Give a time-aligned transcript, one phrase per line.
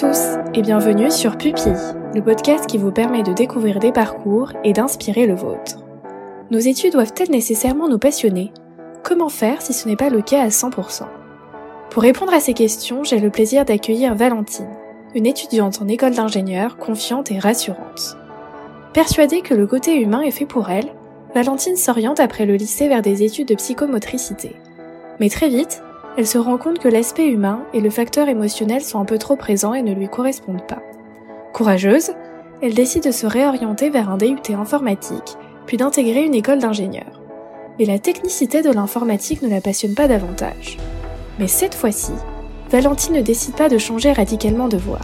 [0.00, 1.74] tous et bienvenue sur Pupille,
[2.14, 5.76] le podcast qui vous permet de découvrir des parcours et d'inspirer le vôtre.
[6.50, 8.50] Nos études doivent-elles nécessairement nous passionner
[9.04, 11.02] Comment faire si ce n'est pas le cas à 100%
[11.90, 14.70] Pour répondre à ces questions, j'ai le plaisir d'accueillir Valentine,
[15.14, 18.16] une étudiante en école d'ingénieur confiante et rassurante.
[18.94, 20.94] Persuadée que le côté humain est fait pour elle,
[21.34, 24.56] Valentine s'oriente après le lycée vers des études de psychomotricité.
[25.18, 25.82] Mais très vite,
[26.16, 29.36] elle se rend compte que l'aspect humain et le facteur émotionnel sont un peu trop
[29.36, 30.82] présents et ne lui correspondent pas.
[31.52, 32.12] Courageuse,
[32.62, 37.20] elle décide de se réorienter vers un DUT informatique, puis d'intégrer une école d'ingénieur.
[37.78, 40.76] Mais la technicité de l'informatique ne la passionne pas davantage.
[41.38, 42.12] Mais cette fois-ci,
[42.70, 45.00] Valentine ne décide pas de changer radicalement de voie.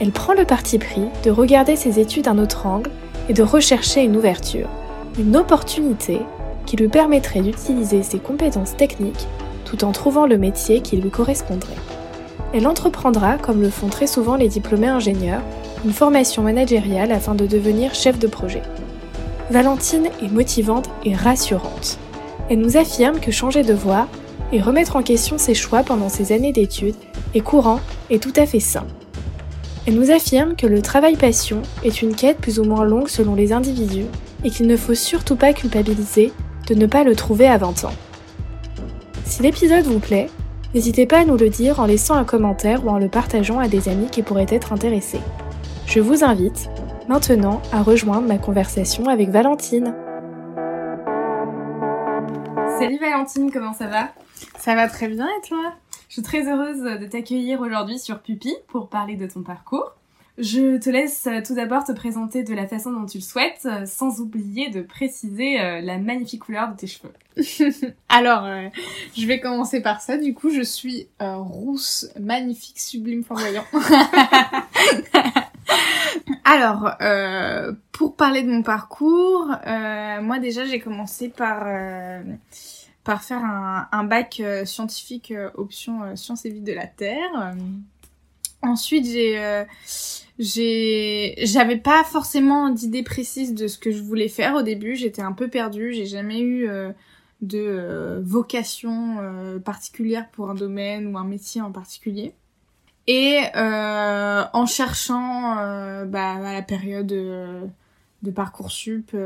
[0.00, 2.90] Elle prend le parti pris de regarder ses études d'un autre angle
[3.28, 4.68] et de rechercher une ouverture,
[5.18, 6.20] une opportunité
[6.64, 9.26] qui lui permettrait d'utiliser ses compétences techniques
[9.66, 11.76] tout en trouvant le métier qui lui correspondrait.
[12.54, 15.42] Elle entreprendra, comme le font très souvent les diplômés ingénieurs,
[15.84, 18.62] une formation managériale afin de devenir chef de projet.
[19.50, 21.98] Valentine est motivante et rassurante.
[22.48, 24.08] Elle nous affirme que changer de voie
[24.52, 26.94] et remettre en question ses choix pendant ses années d'études
[27.34, 28.86] est courant et tout à fait sain.
[29.86, 33.34] Elle nous affirme que le travail passion est une quête plus ou moins longue selon
[33.34, 34.06] les individus
[34.44, 36.32] et qu'il ne faut surtout pas culpabiliser
[36.68, 37.92] de ne pas le trouver à 20 ans.
[39.26, 40.30] Si l'épisode vous plaît,
[40.72, 43.66] n'hésitez pas à nous le dire en laissant un commentaire ou en le partageant à
[43.66, 45.20] des amis qui pourraient être intéressés.
[45.84, 46.70] Je vous invite
[47.08, 49.94] maintenant à rejoindre ma conversation avec Valentine.
[52.78, 54.10] Salut Valentine, comment ça va?
[54.58, 55.72] Ça va très bien et toi?
[56.08, 59.95] Je suis très heureuse de t'accueillir aujourd'hui sur Pupi pour parler de ton parcours.
[60.38, 63.62] Je te laisse euh, tout d'abord te présenter de la façon dont tu le souhaites,
[63.64, 67.14] euh, sans oublier de préciser euh, la magnifique couleur de tes cheveux.
[68.10, 68.46] Alors,
[69.16, 70.18] je vais commencer par ça.
[70.18, 73.64] Du coup, je suis rousse, magnifique, sublime, flamboyant.
[76.44, 76.96] Alors,
[77.92, 81.66] pour parler de mon parcours, moi déjà, j'ai commencé par
[83.20, 87.54] faire un, un bac scientifique option sciences et vie de la Terre.
[88.62, 89.38] Ensuite, j'ai
[90.38, 94.94] j'ai j'avais pas forcément d'idée précise de ce que je voulais faire au début.
[94.94, 95.92] J'étais un peu perdue.
[95.94, 96.92] J'ai jamais eu euh,
[97.40, 102.34] de euh, vocation euh, particulière pour un domaine ou un métier en particulier.
[103.08, 105.54] Et en cherchant
[106.06, 109.16] bah, à la période de parcoursup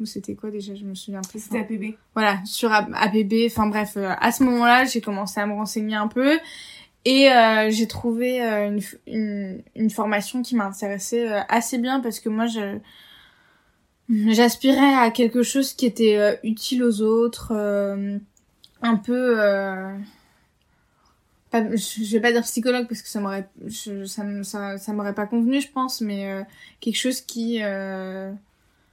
[0.00, 0.74] ou c'était quoi déjà?
[0.74, 1.40] Je me souviens plus.
[1.40, 5.94] C'était APB voilà sur APB enfin bref à ce moment-là j'ai commencé à me renseigner
[5.94, 6.38] un peu
[7.04, 12.18] et euh, j'ai trouvé euh, une, une, une, formation qui m'intéressait euh, assez bien parce
[12.18, 12.78] que moi, je
[14.08, 17.52] j'aspirais à quelque chose qui était utile aux autres,
[18.82, 19.36] un peu...
[21.50, 23.48] Pas, je vais pas dire psychologue parce que ça m'aurait
[24.04, 26.44] ça, ça, ça m'aurait pas convenu je pense mais
[26.80, 27.60] quelque chose qui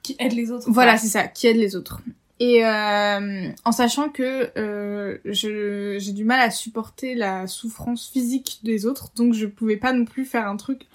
[0.03, 2.01] qui aide les autres voilà c'est ça qui aide les autres
[2.43, 8.87] et euh, en sachant que euh, j'ai du mal à supporter la souffrance physique des
[8.87, 10.87] autres, donc je pouvais pas non plus faire un truc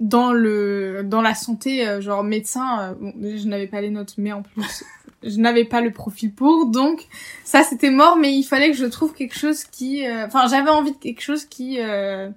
[0.00, 2.80] dans le dans la santé, euh, genre médecin.
[2.80, 4.82] Euh, bon, je n'avais pas les notes, mais en plus
[5.22, 7.06] je n'avais pas le profil pour, donc
[7.44, 8.16] ça c'était mort.
[8.16, 11.22] Mais il fallait que je trouve quelque chose qui, euh, enfin j'avais envie de quelque
[11.22, 12.34] chose qui aidait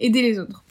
[0.00, 0.64] les autres.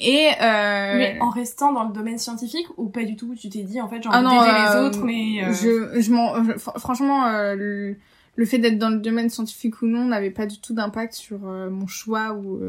[0.00, 0.96] Et euh...
[0.96, 3.88] Mais en restant dans le domaine scientifique ou pas du tout Tu t'es dit en
[3.88, 5.44] fait j'ai envie ah les euh, autres mais...
[5.44, 5.52] Euh...
[5.52, 6.42] Je, je m'en...
[6.78, 7.96] Franchement, euh, le,
[8.36, 11.46] le, fait d'être dans le domaine scientifique ou non n'avait pas du tout d'impact sur
[11.46, 12.60] euh, mon choix ou...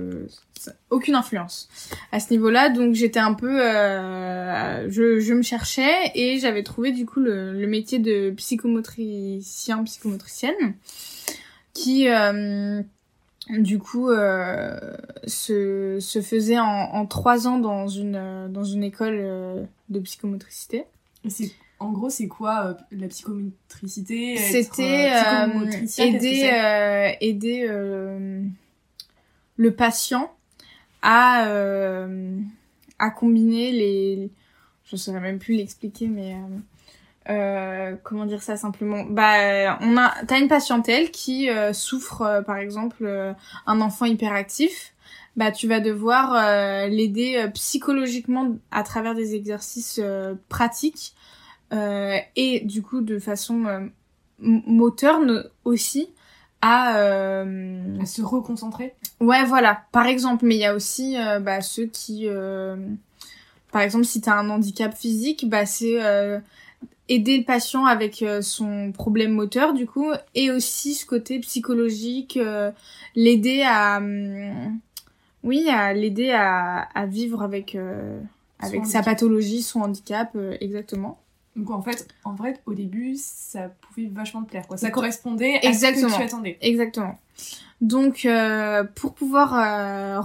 [0.90, 1.70] aucune influence
[2.12, 2.68] à ce niveau-là.
[2.68, 3.60] Donc j'étais un peu...
[4.90, 10.76] je, je me cherchais et j'avais trouvé du coup le, le métier de psychomotricien, psychomotricienne
[11.74, 12.08] qui
[13.60, 14.80] du coup euh,
[15.28, 20.86] se, se faisait en, en trois ans dans une dans une école euh, de psychomotricité.
[21.28, 25.12] C'est en gros c'est quoi euh, la psychomotricité C'était
[25.98, 27.68] aider aider
[29.58, 30.32] le patient
[31.02, 31.46] à
[33.00, 34.30] à combiner les
[34.86, 36.36] je saurais même plus l'expliquer mais
[37.30, 39.04] euh, comment dire ça simplement?
[39.04, 43.36] Bah on a t'as une patientèle qui euh, souffre euh, par exemple
[43.66, 44.94] un enfant hyperactif.
[45.38, 46.34] Bah tu vas devoir
[46.90, 50.02] l'aider psychologiquement à travers des exercices
[50.50, 51.14] pratiques
[51.72, 53.90] et du coup de façon
[54.40, 55.22] moteur
[55.64, 56.10] aussi
[56.62, 58.94] à, à se reconcentrer.
[59.22, 59.84] Ouais voilà.
[59.94, 62.28] Par exemple mais il y a aussi bah, ceux qui
[63.72, 65.98] par exemple si t'as un handicap physique bah c'est
[67.14, 72.38] aider le patient avec euh, son problème moteur du coup et aussi ce côté psychologique
[72.38, 72.72] euh,
[73.16, 74.80] l'aider à hum,
[75.44, 78.20] Oui, à l'aider à, à vivre avec, euh,
[78.60, 79.06] avec sa handicap.
[79.06, 81.20] pathologie, son handicap, euh, exactement.
[81.58, 84.78] Donc en fait, en vrai, au début, ça pouvait vachement te plaire, quoi.
[84.78, 86.08] Ça correspondait à Exactement.
[86.08, 86.58] ce que tu attendais.
[86.62, 87.20] Exactement.
[87.82, 88.26] Donc,
[88.96, 89.50] pour pouvoir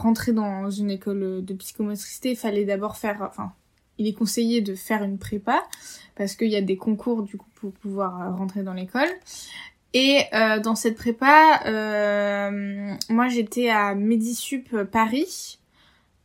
[0.00, 3.53] rentrer dans une école de psychomotricité, il fallait d'abord faire, enfin,
[3.98, 5.62] il est conseillé de faire une prépa
[6.16, 9.08] parce qu'il y a des concours du coup pour pouvoir euh, rentrer dans l'école.
[9.94, 15.58] Et euh, dans cette prépa, euh, moi j'étais à Medisup Paris.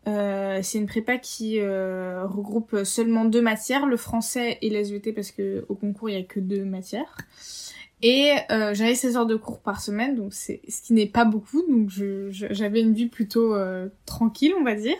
[0.05, 5.75] C'est une prépa qui regroupe seulement deux matières, le français et l'SVT parce que au
[5.75, 7.17] concours il y a que deux matières.
[8.01, 11.61] Et j'avais 16 heures de cours par semaine, donc c'est ce qui n'est pas beaucoup,
[11.69, 11.89] donc
[12.31, 13.55] j'avais une vie plutôt
[14.05, 14.97] tranquille, on va dire.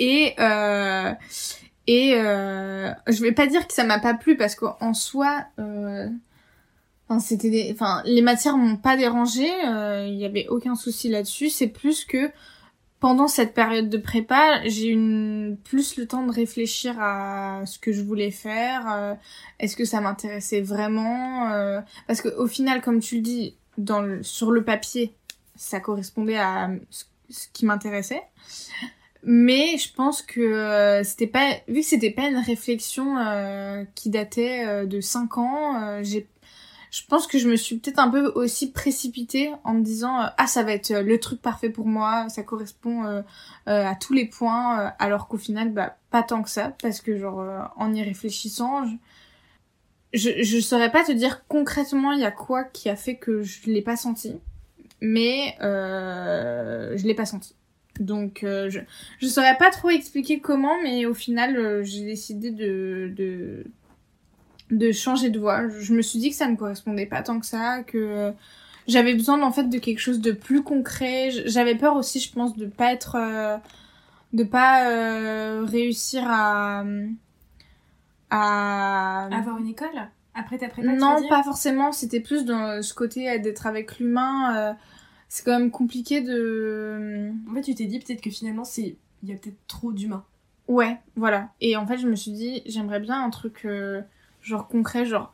[0.00, 1.12] Et euh,
[1.86, 6.08] et euh, je vais pas dire que ça m'a pas plu parce qu'en soi, euh,
[7.08, 11.50] enfin c'était, enfin les matières m'ont pas dérangé, euh, il y avait aucun souci là-dessus.
[11.50, 12.30] C'est plus que
[12.98, 17.92] pendant cette période de prépa, j'ai eu plus le temps de réfléchir à ce que
[17.92, 18.90] je voulais faire.
[18.92, 19.14] euh,
[19.58, 23.56] est-ce que ça m'intéressait vraiment euh, Parce que au final, comme tu le dis,
[24.22, 25.14] sur le papier,
[25.56, 26.70] ça correspondait à
[27.30, 28.22] ce qui m'intéressait.
[29.22, 34.08] Mais je pense que euh, c'était pas vu que c'était pas une réflexion euh, qui
[34.08, 36.26] datait euh, de 5 ans, euh, j'ai
[36.90, 40.26] je pense que je me suis peut-être un peu aussi précipitée en me disant euh,
[40.38, 43.22] ah ça va être euh, le truc parfait pour moi, ça correspond
[43.66, 47.70] à tous les points alors qu'au final bah pas tant que ça parce que genre
[47.76, 48.96] en y réfléchissant je
[50.12, 53.42] je, je saurais pas te dire concrètement il y a quoi qui a fait que
[53.42, 54.34] je l'ai pas senti
[55.00, 57.54] mais je l'ai pas senti
[58.00, 58.80] donc euh, je
[59.18, 63.64] je saurais pas trop expliquer comment mais au final euh, j'ai décidé de de
[64.70, 67.46] de changer de voie je, me suis dit que ça ne correspondait pas tant que
[67.46, 68.32] ça que euh,
[68.88, 72.56] j'avais besoin en fait de quelque chose de plus concret j'avais peur aussi je pense
[72.56, 73.60] de pas être
[74.32, 76.84] de pas réussir à
[78.32, 80.08] à Avoir une école?
[80.36, 81.90] Après ta prépa non, pas forcément.
[81.90, 84.76] C'était plus dans ce côté d'être avec l'humain.
[85.30, 87.32] Euh, c'est quand même compliqué de.
[87.50, 90.24] En fait, tu t'es dit peut-être que finalement, c'est il y a peut-être trop d'humains.
[90.68, 91.50] Ouais, voilà.
[91.60, 94.02] Et en fait, je me suis dit, j'aimerais bien un truc euh,
[94.42, 95.32] genre concret, genre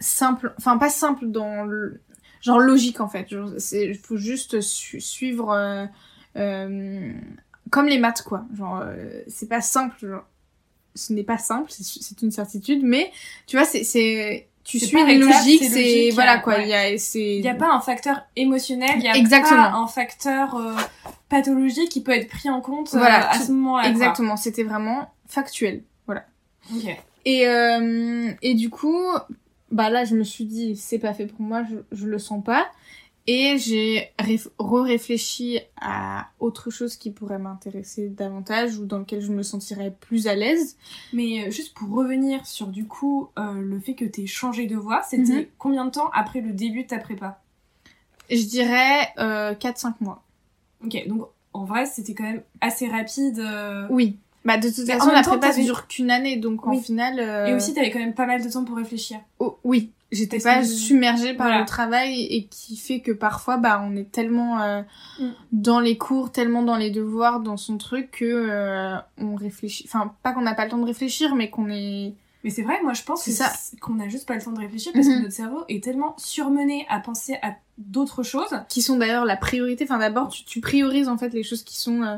[0.00, 0.54] simple.
[0.58, 2.00] Enfin, pas simple dans le.
[2.42, 3.28] Genre logique en fait.
[3.58, 5.52] C'est, faut juste su- suivre.
[5.52, 5.86] euh,
[6.36, 7.12] euh,
[7.70, 8.46] comme les maths quoi.
[8.56, 9.96] Genre, euh, c'est pas simple.
[10.06, 10.24] Genre,
[10.94, 13.12] ce n'est pas simple, c'est une certitude, mais
[13.46, 14.48] tu vois, c'est.
[14.78, 16.54] Tu suis une logique, c'est Voilà euh, quoi.
[16.56, 16.96] ouais.
[17.14, 19.62] Il y a, pas un facteur émotionnel, il y a Exactement.
[19.70, 20.74] pas un facteur euh,
[21.28, 23.88] pathologique qui peut être pris en compte euh, Voilà, à tout- ce moment-là.
[23.88, 25.82] Exactement, c'était vraiment factuel.
[26.06, 26.24] Voilà.
[26.74, 26.96] Ok.
[27.24, 28.98] Et, euh, et du coup,
[29.70, 32.42] bah là, je me suis dit, c'est pas fait pour moi, je, je le sens
[32.42, 32.66] pas.
[33.32, 39.30] Et j'ai réf- re-réfléchi à autre chose qui pourrait m'intéresser davantage ou dans lequel je
[39.30, 40.76] me sentirais plus à l'aise.
[41.12, 44.74] Mais euh, juste pour revenir sur du coup euh, le fait que t'aies changé de
[44.74, 45.46] voie, c'était Mhm.
[45.58, 47.40] combien de temps après le début de ta prépa?
[48.30, 50.24] Je dirais euh, 4-5 mois.
[50.84, 53.38] Ok, donc en vrai c'était quand même assez rapide.
[53.38, 54.18] euh, Oui.
[54.44, 56.80] Bah de toute façon, la prépa t'avais- dure qu'une année, donc en Oui.
[56.82, 57.20] final...
[57.48, 59.20] Et aussi t'avais quand même pas mal de temps pour réfléchir.
[59.38, 61.60] Oh, oui, j'étais pas submergée par Voilà.
[61.62, 64.82] le travail et qui fait que parfois bah on est tellement euh,
[65.20, 65.28] Mm.
[65.52, 69.84] dans les cours, tellement dans les devoirs, dans son truc que euh, on réfléchit.
[69.86, 72.14] Enfin, pas qu'on n'a pas le temps de réfléchir, mais qu'on est.
[72.42, 73.52] Mais c'est vrai, moi je pense que ça.
[73.82, 75.22] qu'on a juste pas le temps de réfléchir parce que Mhm.
[75.22, 78.48] notre cerveau est tellement surmené à penser à d'autres choses.
[78.68, 79.84] qui sont d'ailleurs la priorité.
[79.84, 82.16] Enfin, d'abord tu, tu priorises en fait les choses qui sont euh,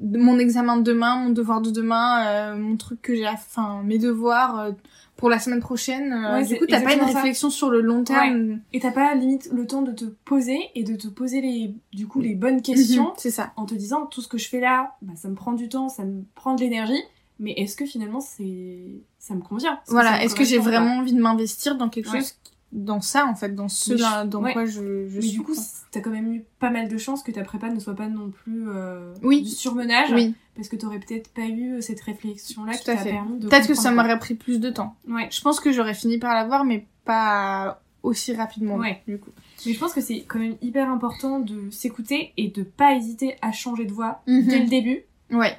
[0.00, 3.32] mon examen de demain, mon devoir de demain, euh, mon truc que j'ai, à...
[3.32, 4.72] enfin mes devoirs.
[5.16, 7.06] Pour la semaine prochaine, Euh, Ouais, du coup, t'as pas une ça.
[7.06, 8.60] réflexion sur le long terme.
[8.72, 12.06] Et t'as pas limite le temps de te poser et de te poser les du
[12.06, 13.52] coup les bonnes questions Mhm, C'est ça.
[13.56, 15.88] en te disant tout ce que je fais là, bah, ça me prend du temps,
[15.88, 17.02] ça me prend de l'énergie,
[17.40, 19.80] mais est-ce que finalement c'est ça me convient?
[19.88, 22.18] Voilà, est-ce que j'ai vraiment envie de m'investir dans quelque Ouais.
[22.20, 22.34] chose,
[22.72, 24.52] dans ça en fait, dans ce là- dans ouais.
[24.52, 25.30] quoi je, je Mais suis.
[25.32, 25.54] du coup,
[25.92, 28.30] t'as quand même eu pas mal de chance que ta prépa ne soit pas non
[28.30, 29.42] plus euh, Oui.
[29.42, 33.38] du surmenage, oui, parce que t'aurais peut-être pas eu cette réflexion-là Tout qui t'a permis
[33.38, 34.94] de peut-être que ça m'aurait pris plus de temps.
[35.08, 35.28] Ouais.
[35.30, 38.76] Je pense que j'aurais fini par l'avoir, mais pas aussi rapidement.
[38.76, 39.02] Ouais.
[39.08, 39.30] Du coup.
[39.64, 43.36] Mais je pense que c'est quand même hyper important de s'écouter et de pas hésiter
[43.42, 44.46] à changer de voie Mhm.
[44.46, 45.02] dès le début.
[45.30, 45.56] Ouais.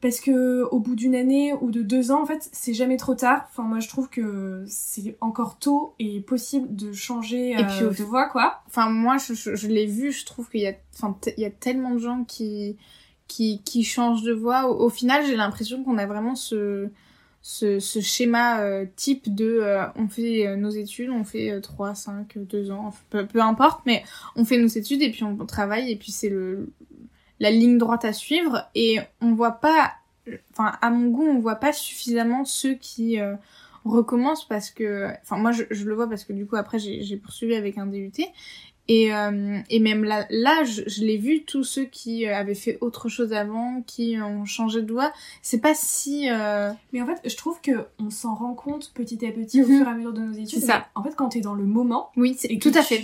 [0.00, 3.14] Parce que au bout d'une année ou de deux ans, en fait, c'est jamais trop
[3.14, 3.48] tard.
[3.50, 7.90] Enfin, moi, je trouve que c'est encore tôt et possible de changer Et puis, euh,
[7.90, 8.62] de voie, quoi.
[8.68, 10.12] Enfin, moi, je, je, je l'ai vu.
[10.12, 12.76] Je trouve qu'il y a, enfin, il y a tellement de gens qui
[13.26, 14.68] qui qui changent de voie.
[14.68, 16.90] Au, au final, j'ai l'impression qu'on a vraiment ce
[17.42, 21.94] ce, ce schéma euh, type de euh, on fait nos études, on fait euh, 3,
[21.94, 24.04] 5, 2 ans, peu, peu importe, mais
[24.36, 26.70] on fait nos études et puis on, travaille et puis c'est le
[27.40, 29.92] la ligne droite à suivre et on voit pas
[30.52, 33.34] enfin à mon goût on voit pas suffisamment ceux qui euh,
[33.84, 37.16] recommencent parce que enfin moi je, je, le vois parce que du coup après j'ai
[37.16, 38.12] poursuivi avec un DUT
[38.90, 42.54] et, euh, et même là, là je, je l'ai vu, tous ceux qui euh, avaient
[42.54, 46.30] fait autre chose avant, qui ont changé de doigt, c'est pas si...
[46.30, 46.72] Euh...
[46.94, 49.78] Mais en fait, je trouve que on s'en rend compte petit à petit au mhm.
[49.78, 50.60] fur et à mesure de nos études.
[50.60, 50.86] C'est ça.
[50.94, 52.10] En fait, quand t'es dans le moment...
[52.16, 53.02] Oui, c'est tout à fait.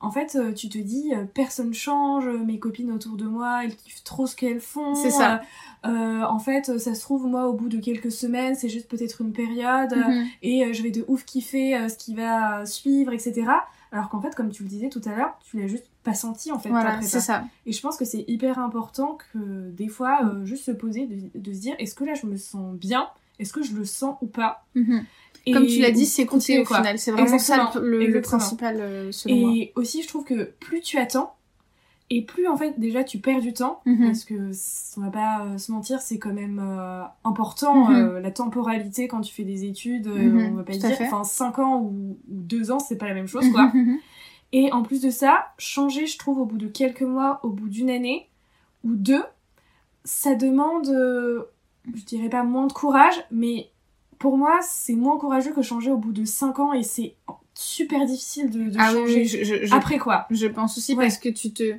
[0.00, 4.04] En fait, euh, tu te dis, personne change, mes copines autour de moi, elles kiffent
[4.04, 4.94] trop ce qu'elles font.
[4.94, 5.42] C'est ça.
[5.86, 9.20] Euh, en fait, ça se trouve, moi, au bout de quelques semaines, c'est juste peut-être
[9.20, 10.26] une période, mhm.
[10.42, 13.46] et je vais de ouf kiffer ce qui va suivre, etc.
[13.90, 16.52] Alors qu'en fait, comme tu le disais tout à l'heure, tu l'as juste pas senti
[16.52, 16.68] en fait.
[16.68, 17.44] Voilà, c'est ça.
[17.66, 21.52] Et je pense que c'est hyper important que des fois, euh, juste se poser, de,
[21.52, 23.08] se dire est-ce que là je me sens bien?
[23.38, 24.66] Est-ce que je le sens ou pas?
[24.74, 25.04] Mhm.
[25.48, 26.98] Et Comme tu l'as dit, c'est continuer au final.
[26.98, 29.82] C'est vraiment ça le, principal euh, selon Et moi.
[29.82, 31.34] aussi, je trouve que plus tu attends,
[32.10, 34.06] et plus en fait déjà tu perds du temps mhm.
[34.06, 34.50] parce que
[34.96, 38.18] on va pas euh, se mentir c'est quand même euh, important mhm.
[38.18, 40.52] la temporalité quand tu fais des études mhm.
[40.52, 43.44] on va pas dire enfin 5 ans ou, 2 ans c'est pas la même chose
[43.52, 43.70] quoi
[44.52, 47.68] et en plus de ça changer je trouve au bout de quelques mois au bout
[47.68, 48.28] d'une année
[48.84, 49.24] ou deux
[50.04, 53.68] ça demande je dirais pas moins de courage mais
[54.18, 57.14] pour moi c'est moins courageux que changer au bout de 5 ans et c'est
[57.54, 59.24] super difficile de, ah changer.
[59.24, 61.74] je, Après quoi Je pense aussi parce que tu te,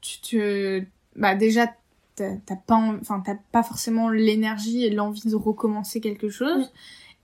[0.00, 0.82] tu te,
[1.16, 1.72] bah déjà
[2.16, 6.70] t'as pas, enfin t'as pas forcément l'énergie et l'envie de recommencer quelque chose.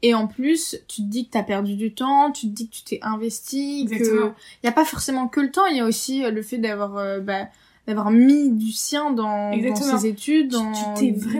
[0.02, 2.74] Et en plus, tu te dis que t'as perdu du temps, tu te dis que
[2.74, 4.30] tu t'es investi, Exactement.
[4.30, 6.56] que y a pas forcément que le temps, il y a aussi euh, le fait
[6.56, 7.48] d'avoir euh, bah,
[7.86, 10.56] d'avoir mis du sien dans, dans ses études,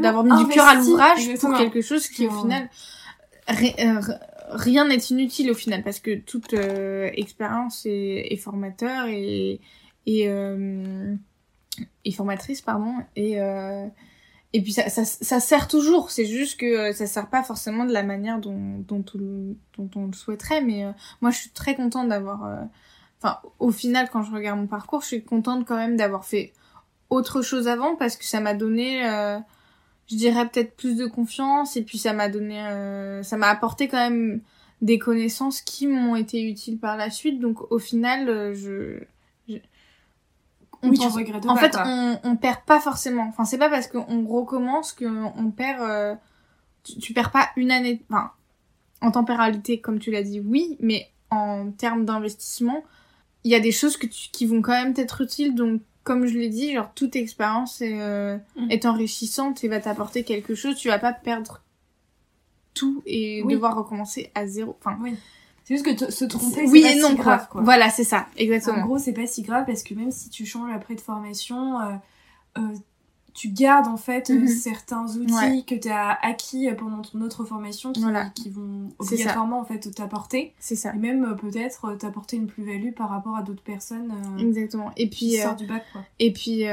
[0.00, 2.68] d'avoir mis du cœur à l'ouvrage pour quelque chose qui au final
[3.50, 9.60] rien n'est inutile au final parce que toute euh, expérience est, formateur et
[10.06, 11.14] et, euh,
[12.04, 13.86] et formatrice pardon et euh,
[14.52, 16.10] et puis ça, ça, ça sert toujours.
[16.10, 20.06] C'est juste que ça sert pas forcément de la manière dont dont, on, dont on
[20.06, 20.84] le souhaiterait mais
[21.20, 22.68] moi je suis très contente d'avoir
[23.18, 26.52] enfin au final quand je regarde mon parcours je suis contente quand même d'avoir fait
[27.10, 29.02] autre chose avant parce que ça m'a donné
[30.10, 32.60] je dirais peut-être plus de confiance et puis ça m'a donné
[33.22, 34.40] ça m'a apporté quand même
[34.82, 37.40] des connaissances qui m'ont été utiles par la suite.
[37.40, 39.04] Donc au final, euh, je,
[40.82, 43.26] on oui, tu regrettes En fait, on, on perd pas forcément.
[43.28, 45.82] Enfin, c'est pas parce qu'on recommence qu'on perd.
[45.82, 46.14] Euh,
[46.82, 48.02] tu, perds pas une année.
[48.08, 48.30] Enfin,
[49.02, 52.82] en temporalité, comme tu l'as dit, oui, mais en termes d'investissement,
[53.44, 55.54] il y a des choses que tu, qui vont quand même être utiles.
[55.54, 58.70] Donc, comme je l'ai dit, genre toute expérience est, euh, mm.
[58.70, 60.76] est enrichissante et va t'apporter quelque chose.
[60.76, 61.62] Tu vas pas perdre
[62.74, 64.76] tout et devoir recommencer à zéro.
[64.80, 65.14] Enfin, oui.
[65.64, 67.60] C'est juste que se tromper, oui pas et non, si grave, quoi.
[67.62, 68.78] Voilà, c'est ça, exactement.
[68.78, 71.80] En gros, c'est pas si grave parce que même si tu changes après de formation,
[71.80, 71.92] euh,
[72.58, 72.74] euh,
[73.40, 74.48] tu gardes en fait euh, mhm.
[74.48, 78.02] certains outils que tu as acquis pendant ton autre formation qui,
[78.34, 80.54] qui vont obligatoirement en fait t'apporter.
[80.58, 80.94] C'est ça.
[80.94, 84.12] Et même peut-être t'apporter une plus-value par rapport à d'autres personnes.
[84.38, 84.90] exactement.
[84.96, 85.30] Et puis.
[85.30, 86.02] Qui sortent du bac, quoi.
[86.18, 86.64] Et puis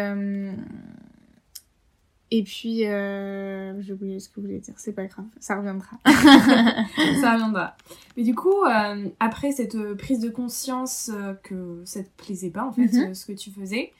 [2.30, 5.98] et puis, euh, j'ai oublié ce que vous voulez dire, c'est pas grave, ça reviendra.
[6.06, 7.78] ça reviendra.
[8.18, 12.66] Mais du coup, euh, après cette prise de conscience euh, que ça te plaisait pas,
[12.66, 13.14] en fait, mhm.
[13.14, 13.94] ce que tu faisais,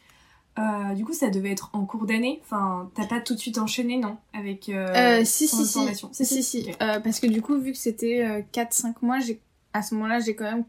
[0.58, 2.42] euh, du coup, ça devait être en cours d'année.
[2.44, 5.80] Enfin, t'as pas tout de suite enchaîné, non Avec euh, si, si, si,
[6.12, 9.40] si, si, si, parce que du coup, vu que c'était 4-5 mois, j'ai
[9.74, 10.64] à ce moment-là, j'ai quand même...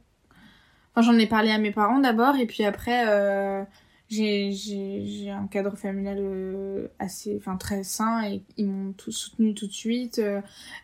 [0.95, 3.05] Enfin, j'en ai parlé à mes parents d'abord, et puis après
[4.09, 9.55] j'ai j'ai un cadre familial euh, assez enfin très sain et ils m'ont tout soutenu
[9.55, 10.41] tout de suite euh,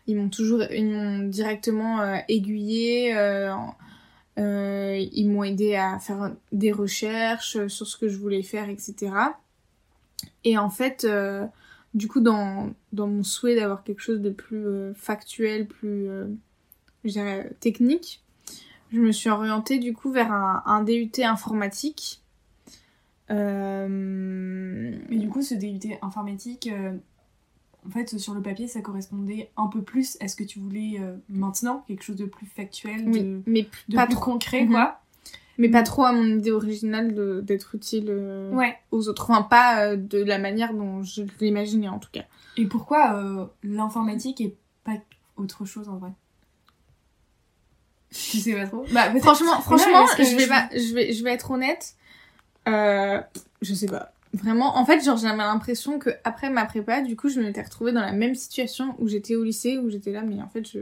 [0.06, 3.14] ils m'ont toujours ils m'ont directement euh, aiguillé
[4.38, 9.12] euh, ils m'ont aidé à faire des recherches sur ce que je voulais faire etc
[10.43, 11.07] et en fait
[11.95, 16.09] du coup dans dans mon souhait d'avoir quelque chose de plus factuel plus
[17.05, 18.25] je dirais technique
[18.95, 22.23] je me suis orientée du coup vers un, DUT informatique.
[23.31, 23.88] Euh...
[23.88, 26.93] Mais du coup, ce DUT informatique, euh,
[27.87, 30.99] en fait, sur le papier, ça correspondait un peu plus à ce que tu voulais
[31.00, 34.33] euh, maintenant, quelque chose de plus factuel, de, mais de pas plus trop.
[34.33, 35.00] concret, quoi.
[35.57, 37.14] Mais pas trop à mon idée originale
[37.45, 38.76] d'être utile euh, ouais.
[38.91, 39.31] aux autres.
[39.31, 42.25] Enfin, pas de la manière dont je l'imaginais, en tout cas.
[42.57, 44.97] Et pourquoi l'informatique et pas
[45.37, 46.11] autre chose, en vrai?
[48.11, 51.50] Tu sais pas trop bah, Franchement, franchement je, vais pas, je, vais, je vais être
[51.50, 51.97] honnête
[52.69, 53.21] euh,
[53.62, 54.12] je sais pas.
[54.35, 57.93] Vraiment, en fait, genre, j'avais l'impression que après ma prépa, du coup, je m'étais retrouvée
[57.93, 60.81] dans la même situation où j'étais au lycée, où j'étais là, mais en fait, je.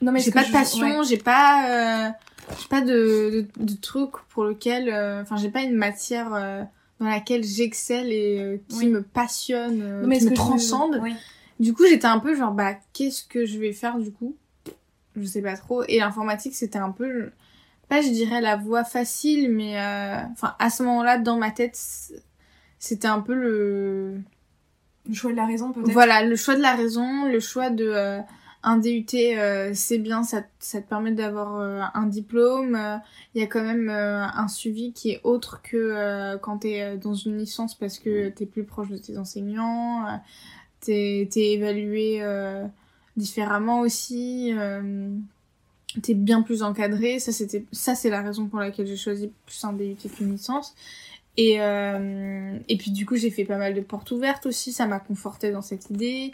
[0.00, 2.10] Non, mais j'ai pas de passion, j'ai pas, euh,
[2.58, 6.62] j'ai pas de, de, de, truc pour lequel, euh, enfin, j'ai pas une matière euh,
[7.00, 8.86] dans laquelle j'excelle et euh, qui Oui.
[8.88, 10.98] me passionne, euh, Mais qui me que je- transcende.
[11.02, 11.14] Oui.
[11.60, 14.34] Du coup, j'étais un peu genre, bah, qu'est-ce que je vais faire du coup?
[15.16, 15.82] Je sais pas trop.
[15.84, 17.30] Et l'informatique, c'était un peu,
[17.88, 21.78] pas je dirais la voie facile, mais euh, enfin, à ce moment-là, dans ma tête,
[22.78, 24.14] c'était un peu le.
[25.08, 25.92] Le choix de la raison, peut-être.
[25.92, 27.84] Voilà, le choix de la raison, le choix de.
[27.86, 28.20] euh,
[28.64, 32.74] un DUT, euh, c'est bien, ça, ça te permet d'avoir euh, un diplôme.
[32.74, 32.96] euh,
[33.34, 36.82] Il y a quand même euh, un suivi qui est autre que euh, quand t'es
[36.82, 40.08] euh, dans une licence parce que t'es plus proche de tes enseignants.
[40.08, 40.16] euh,
[40.80, 42.66] t'es t'es évalué euh,
[43.16, 44.52] différemment aussi.
[44.58, 45.10] euh,
[46.02, 47.20] t'es bien plus encadré.
[47.20, 50.74] Ça, c'était ça c'est la raison pour laquelle j'ai choisi plus un DUT qu'une licence.
[51.36, 54.72] Et, euh, et puis du coup, j'ai fait pas mal de portes ouvertes aussi.
[54.72, 56.32] Ça m'a conforté dans cette idée.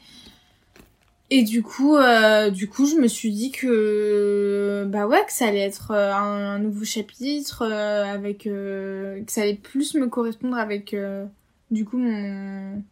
[1.34, 5.46] Et du coup, euh, du coup, je me suis dit que bah ouais, que ça
[5.46, 10.58] allait être euh, un, un nouveau chapitre euh, avec que ça allait plus me correspondre
[10.58, 10.94] avec
[11.70, 12.82] du coup mon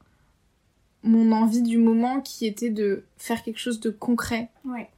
[1.02, 4.49] mon envie du moment qui était de faire quelque chose de concret.
[4.64, 4.88] Ouais.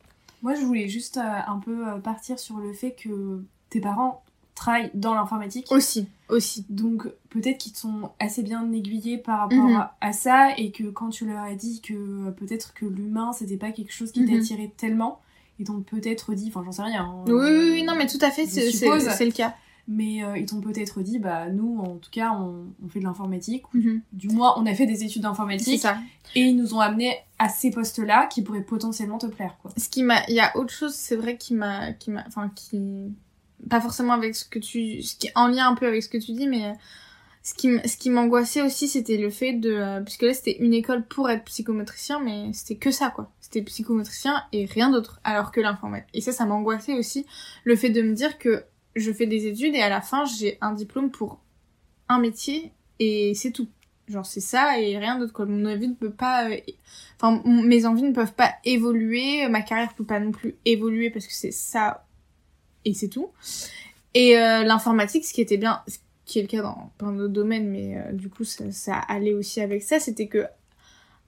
[0.43, 4.23] Moi, je voulais juste un peu partir sur le fait que tes parents
[4.55, 5.67] travaillent dans l'informatique.
[5.71, 6.65] Aussi, aussi.
[6.69, 9.77] Donc, peut-être qu'ils t'ont assez bien aiguillé par rapport Mhm.
[9.77, 13.33] à, à ça et que quand tu leur as dit que euh, peut-être que l'humain,
[13.33, 14.31] c'était pas quelque chose qui Mhm.
[14.39, 15.21] t'attirait tellement,
[15.59, 17.05] ils t'ont peut-être dit, enfin, j'en sais rien.
[17.05, 19.55] hein, Oui, oui, euh, oui, non, mais tout à fait, c'est le cas.
[19.89, 23.05] Mais euh, ils t'ont peut-être dit, bah, nous, en tout cas, on, on fait de
[23.05, 23.65] l'informatique.
[23.75, 24.01] Mhm.
[24.13, 25.85] Du moins, on a fait des études d'informatique.
[26.37, 29.73] Et ils nous ont amenés à ces postes-là qui pourraient potentiellement te plaire, quoi.
[29.77, 32.49] Ce qui m'a, il y a autre chose, c'est vrai qui m'a, qui m'a, enfin
[32.55, 33.13] qui,
[33.69, 36.19] pas forcément avec ce que tu, ce qui en lien un peu avec ce que
[36.19, 36.73] tu dis, mais euh,
[37.43, 40.75] ce qui, ce qui m'angoissait aussi, c'était le fait de, euh, puisque là c'était une
[40.75, 45.53] école pour être psychomotricien, mais c'était que ça quoi, c'était psychomotricien et rien d'autre, alors
[45.53, 46.09] que l'informatique.
[46.15, 47.27] Et ça, ça m'angoissait aussi,
[47.65, 48.65] le fait de me dire que
[48.95, 51.41] je fais des études et à la fin j'ai un diplôme pour
[52.09, 53.69] un métier et c'est tout.
[54.09, 55.47] Genre c'est ça et rien d'autre quoi.
[55.47, 56.57] Mon envie ne peut pas, euh,
[57.17, 61.27] enfin mes envies ne peuvent pas évoluer, ma carrière peut pas non plus évoluer parce
[61.27, 62.05] que c'est ça
[62.85, 63.31] et c'est tout.
[64.15, 67.33] Et euh, l'informatique, ce qui était bien, ce qui est le cas dans plein d'autres
[67.33, 70.45] domaines, mais euh, du coup ça, ça allait aussi avec ça, c'était que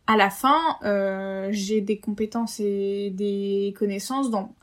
[0.06, 4.54] à la fin, euh, j'ai des compétences et des connaissances dans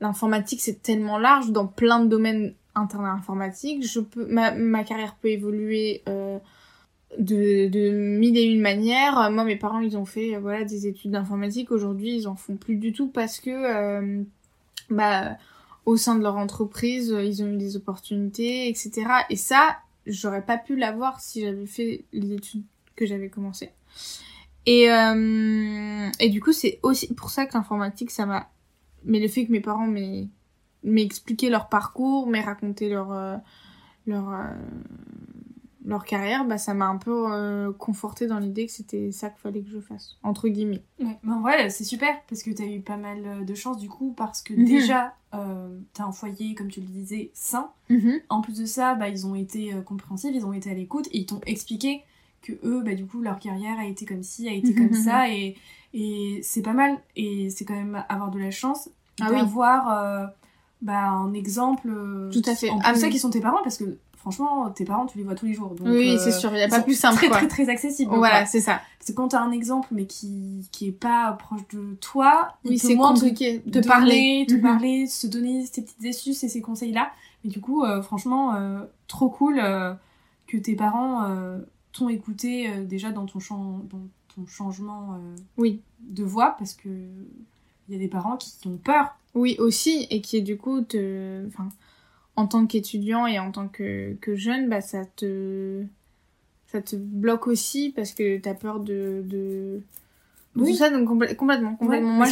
[0.00, 3.86] l'informatique, c'est tellement large dans plein de domaines internes à l'informatique.
[3.86, 6.02] Je peux, ma, ma carrière peut évoluer
[7.16, 9.30] de, de mille et une manières.
[9.30, 11.70] Moi, mes parents, ils ont fait voilà des études d'informatique.
[11.70, 14.24] Aujourd'hui, ils en font plus du tout parce que
[14.90, 15.36] bah
[15.84, 19.06] au sein de leur entreprise, euh, ils ont eu des opportunités, etc.
[19.30, 22.64] Et ça, j'aurais pas pu l'avoir si j'avais fait les études
[22.96, 23.70] que j'avais commencé.
[24.66, 28.50] Et, euh, et du coup, c'est aussi pour ça que l'informatique, ça m'a...
[29.04, 30.28] Mais le fait que mes parents m'aient
[30.84, 33.36] expliqué leur parcours, m'aient raconté leur, euh,
[34.06, 34.30] leur,
[35.84, 39.40] leur carrière, bah, ça m'a un peu euh, conforté dans l'idée que c'était ça qu'il
[39.40, 40.82] fallait que je fasse, entre guillemets.
[41.00, 43.78] Ouais, mais en vrai, c'est super parce que t'as eu pas mal euh, de chance
[43.78, 44.64] du coup, parce que Mhm.
[44.66, 47.70] déjà, euh, t'as un foyer, comme tu le disais, sain.
[48.28, 51.08] En plus de ça, bah, ils ont été euh, compréhensifs, ils ont été à l'écoute
[51.12, 52.02] et ils t'ont expliqué
[52.42, 54.94] que eux, bah, du coup, leur carrière a été comme ci, a été comme Mhm.
[54.94, 55.56] ça et,
[55.94, 58.88] et c'est pas mal et c'est quand même avoir de la chance
[59.20, 59.38] Ah oui.
[59.38, 60.26] d'avoir euh,
[60.80, 61.88] bah, un exemple.
[62.32, 62.70] Tout à fait.
[62.70, 65.24] En Ah, plus, ça qui sont tes parents parce que franchement, tes parents, tu les
[65.24, 65.74] vois tous les jours.
[65.74, 67.36] Donc, oui, euh, c'est sûr, il n'y a pas plus simple, Très, quoi.
[67.38, 68.14] très, très accessible.
[68.14, 68.80] Voilà, c'est ça.
[69.06, 72.94] que quand t'as un exemple mais qui, qui est pas proche de toi, Oui, c'est
[72.94, 74.46] moins te compliqué de donner, parler.
[74.48, 74.60] te Mhm.
[74.62, 77.10] parler, se donner ces petites astuces et ces conseils-là.
[77.44, 79.92] Mais du coup, euh, franchement, euh, trop cool euh,
[80.46, 81.58] que tes parents euh,
[81.92, 84.00] t'ont écouté euh, déjà dans ton, chan- dans
[84.34, 85.80] ton changement euh, Oui.
[86.00, 86.88] de voix parce que
[87.88, 89.16] il y a des parents qui ont peur.
[89.34, 91.44] Oui, aussi, et qui du coup te.
[91.48, 91.68] Enfin,
[92.36, 95.84] en tant qu'étudiant et en tant que, que jeune, bah ça te.
[96.66, 99.22] Ça te bloque aussi parce que t'as peur de.
[99.26, 99.80] de...
[100.56, 100.72] Oui.
[100.72, 102.08] Tout ça, donc complè- complètement, complètement.
[102.08, 102.26] pour moi,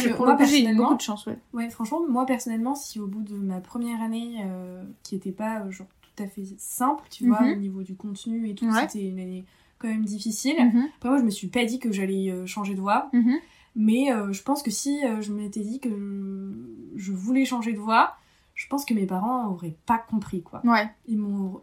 [0.45, 1.37] j'ai beaucoup de chance, ouais.
[1.53, 5.61] Ouais, franchement, moi personnellement, si au bout de ma première année, euh, qui était pas
[5.61, 7.53] euh, genre tout à fait simple, tu vois, Mhm.
[7.53, 8.87] au niveau du contenu et tout, Ouais.
[8.87, 9.45] c'était une année
[9.79, 10.55] quand même difficile.
[10.59, 13.09] Mhm, Après, moi, je me suis pas dit que j'allais euh, changer de voix.
[13.13, 13.37] mhm.
[13.75, 17.79] Mais euh, je pense que si je m'étais dit que je, je voulais changer de
[17.79, 18.15] voix,
[18.61, 20.61] je pense que mes parents auraient pas compris quoi.
[20.63, 21.61] Ouais, Ils m'ont,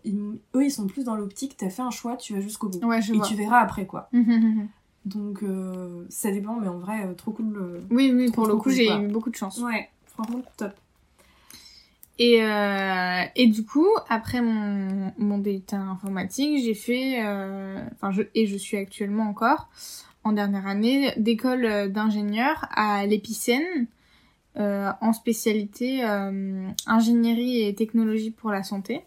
[0.54, 2.84] eux ils sont plus dans l'optique, t'as fait un choix, tu vas jusqu'au bout.
[2.84, 3.26] ouais, je Et vois.
[3.26, 4.08] tu verras après quoi.
[4.12, 4.68] Mhm, mhm.
[5.04, 7.56] Donc euh, ça dépend, mais en vrai, euh, trop cool.
[7.56, 7.80] euh.
[7.90, 9.58] Oui, oui, Trop, pour le coup, cool, j'ai eu beaucoup de chance.
[9.60, 10.72] Ouais, franchement top.
[12.18, 17.20] Et, euh, et du coup, après mon, mon en informatique, j'ai fait,
[17.92, 19.68] enfin, je, et je suis actuellement encore
[20.24, 23.86] en dernière année d'école d'ingénieur à l'Épicène,
[24.58, 29.04] euh, en spécialité euh, ingénierie et technologie pour la santé.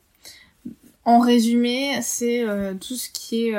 [1.04, 3.56] en résumé, c'est euh, tout ce qui est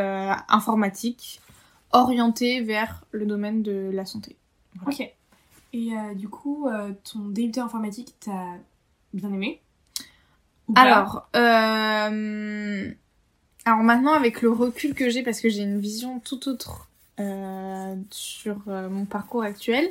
[0.49, 1.43] informatique,
[1.91, 4.37] orienté vers le domaine de la santé.
[4.87, 5.03] Ok.
[5.75, 6.69] Et du coup,
[7.05, 8.57] ton DUT informatique, t'as
[9.13, 9.61] bien aimé?
[10.75, 12.13] Alors, alors
[13.83, 16.89] maintenant avec le recul que j'ai, parce que j'ai une vision tout autre
[18.11, 19.91] sur mon parcours actuel,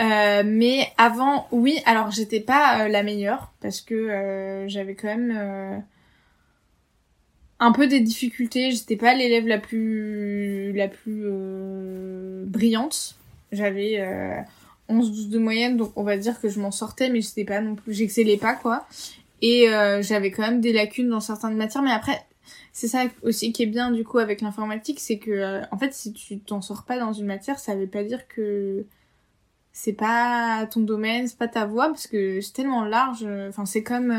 [0.00, 5.84] mais avant, oui, alors j'étais pas la meilleure parce que j'avais quand même
[7.60, 8.72] un peu des difficultés.
[8.72, 13.16] J'étais pas l'élève la plus la plus euh, brillante.
[13.52, 14.40] J'avais euh,
[14.88, 17.74] 11-12 de moyenne, donc on va dire que je m'en sortais, mais j'étais pas non
[17.74, 18.86] plus, j'excellais pas quoi.
[19.42, 22.24] Et euh, j'avais quand même des lacunes dans certaines matières, mais après
[22.72, 25.92] c'est ça aussi qui est bien du coup avec l'informatique, c'est que euh, en fait
[25.92, 28.86] si tu t'en sors pas dans une matière, ça veut pas dire que
[29.72, 33.26] c'est pas ton domaine, c'est pas ta voie, parce que c'est tellement large.
[33.48, 34.12] Enfin c'est comme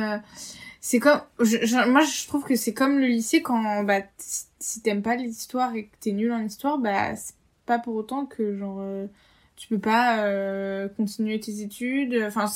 [0.82, 5.04] c'est comme je, moi je trouve que c'est comme le lycée quand bah si t'aimes
[5.04, 7.36] pas l'histoire et que t'es nul en histoire bah c'est
[7.68, 9.06] pas pour autant que genre euh,
[9.56, 12.48] tu peux pas euh, continuer tes études enfin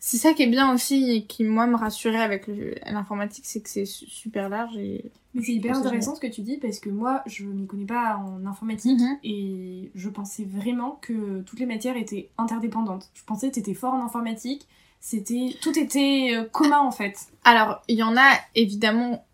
[0.00, 2.46] c'est ça qui est bien aussi et qui moi me rassurait avec
[2.86, 5.04] l'informatique c'est que c'est super large et
[5.34, 8.16] mais c'est hyper intéressant ce que tu dis parce que moi je m'y connais pas
[8.16, 9.18] en informatique mhm.
[9.24, 13.94] et je pensais vraiment que toutes les matières étaient interdépendantes je pensais que t'étais fort
[13.94, 14.66] en informatique
[15.00, 17.28] c'était tout était euh, commun en fait.
[17.44, 19.24] Alors, il y en a évidemment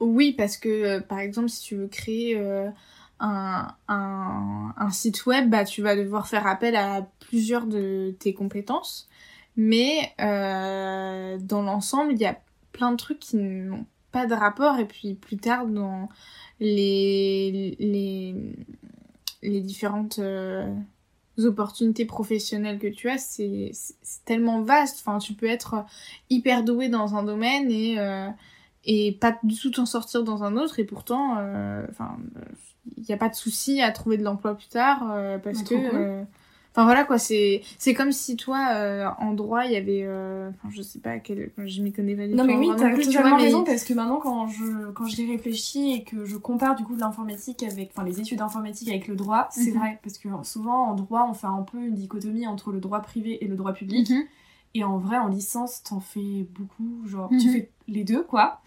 [0.00, 2.68] oui parce que euh, par exemple si tu veux créer euh,
[3.18, 8.34] un, un, un, site web, bah tu vas devoir faire appel à plusieurs de tes
[8.34, 9.08] compétences.
[9.58, 12.38] Mais dans l'ensemble, il y a
[12.72, 16.08] plein de trucs qui n'ont pas de rapport et puis plus tard dans
[16.60, 18.34] les les,
[19.42, 20.20] les différentes
[21.44, 23.72] opportunités professionnelles que tu as, c'est
[24.24, 25.02] tellement vaste.
[25.04, 25.84] Enfin, tu peux être
[26.30, 28.28] hyper doué dans un domaine et, euh,
[28.84, 30.78] et pas du tout t'en sortir dans un autre.
[30.80, 32.16] Et pourtant, euh, enfin,
[32.96, 36.24] il n'y a pas de souci à trouver de l'emploi plus tard euh, parce que
[36.72, 40.50] Enfin voilà quoi, c'est c'est comme si toi euh, en droit il y avait, euh,
[40.50, 42.36] enfin je sais pas quel, je m'y connais pas du tout.
[42.36, 46.04] Non mais oui, t'as totalement raison parce que maintenant quand je quand j'y réfléchis et
[46.04, 49.72] que je compare du coup l'informatique avec, enfin les études d'informatique avec le droit, c'est
[49.72, 49.78] mhm.
[49.78, 53.00] vrai parce que souvent en droit on fait un peu une dichotomie entre le droit
[53.00, 54.10] privé et le droit public.
[54.10, 54.24] Mhm.
[54.74, 57.52] Et en vrai, en licence, t'en fais beaucoup, genre, tu mhm.
[57.52, 58.60] fais les deux, quoi.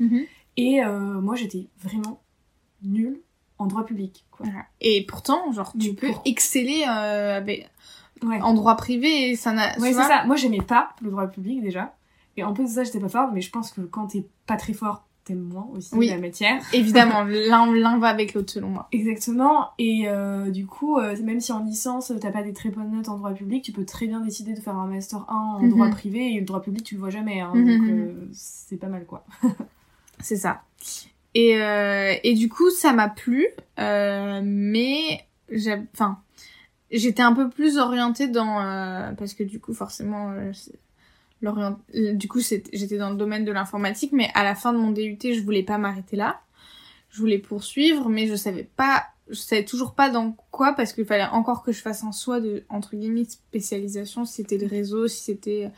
[0.58, 2.22] Et euh, moi, j'étais vraiment
[2.84, 3.22] nulle
[3.62, 4.46] en droit public, quoi.
[4.80, 7.70] Et pourtant, genre, tu peux exceller avec
[8.24, 9.78] en droit privé, ça n'a.
[9.80, 10.24] Ouais, c'est ça.
[10.26, 11.96] Moi, j'aimais pas le droit public déjà.
[12.38, 14.56] Et en plus de ça, j'étais pas forte, mais je pense que quand t'es pas
[14.56, 16.62] très fort, t'aimes moins aussi la matière.
[16.74, 18.88] Évidemment, l'un va avec l'autre selon moi.
[18.92, 19.70] Exactement.
[19.78, 23.10] Et euh, du coup, euh, même si en licence, t'as pas des très bonnes notes
[23.10, 25.88] en droit public, tu peux très bien décider de faire un master 1 en droit
[25.88, 25.94] mhm.
[25.94, 27.42] privé et le droit public, tu le vois jamais.
[27.42, 27.90] Hein, mhm, donc.
[27.90, 29.26] Euh, c'est pas mal quoi.
[30.20, 30.62] c'est ça.
[31.34, 31.52] Et,
[32.24, 35.76] et du coup, ça m'a plu, mais j'ai.
[35.94, 36.22] Enfin
[36.92, 40.52] j'étais un peu plus orientée dans euh, parce que du coup forcément euh,
[41.42, 44.92] l'orient du coup j'étais dans le domaine de l'informatique mais à la fin de mon
[44.92, 46.42] DUT je voulais pas m'arrêter là
[47.10, 51.06] je voulais poursuivre mais je savais pas je savais toujours pas dans quoi parce qu'il
[51.06, 55.08] fallait encore que je fasse un choix de entre guillemets spécialisation si c'était le réseau
[55.08, 55.72] si c'était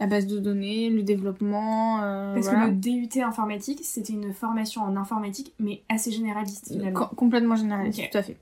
[0.00, 4.82] la base de données le développement euh, parce que le DUT informatique c'était une formation
[4.82, 6.74] en informatique mais assez généraliste
[7.16, 8.36] complètement généraliste tout à fait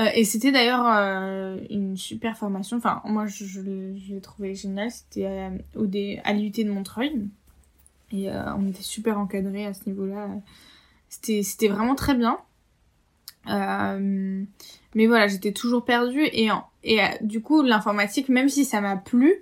[0.00, 2.76] euh, et c'était d'ailleurs euh, une super formation.
[2.76, 4.90] Enfin, moi, je, je l'ai trouvé génial.
[4.90, 7.28] C'était à, l'IUT de Montreuil.
[8.12, 10.28] Et euh, on était super encadrés à ce niveau-là.
[11.08, 12.38] C'était, c'était vraiment très bien.
[13.46, 16.24] mais voilà, j'étais toujours perdue.
[16.32, 16.48] Et,
[16.84, 19.34] et du coup, l'informatique, même si ça m'a plu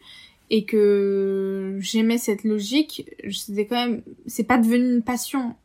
[0.50, 4.02] et que j'aimais cette logique, c'était quand même...
[4.26, 5.56] C'est pas devenu une passion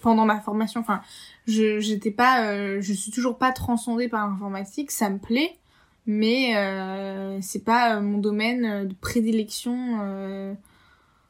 [0.00, 0.80] pendant ma formation.
[0.80, 1.02] Enfin,
[1.46, 4.90] je j'étais pas, euh, je suis toujours pas transcendée par l'informatique.
[4.90, 5.56] Ça me plaît,
[6.06, 10.56] mais euh, c'est pas euh, mon domaine de prédilection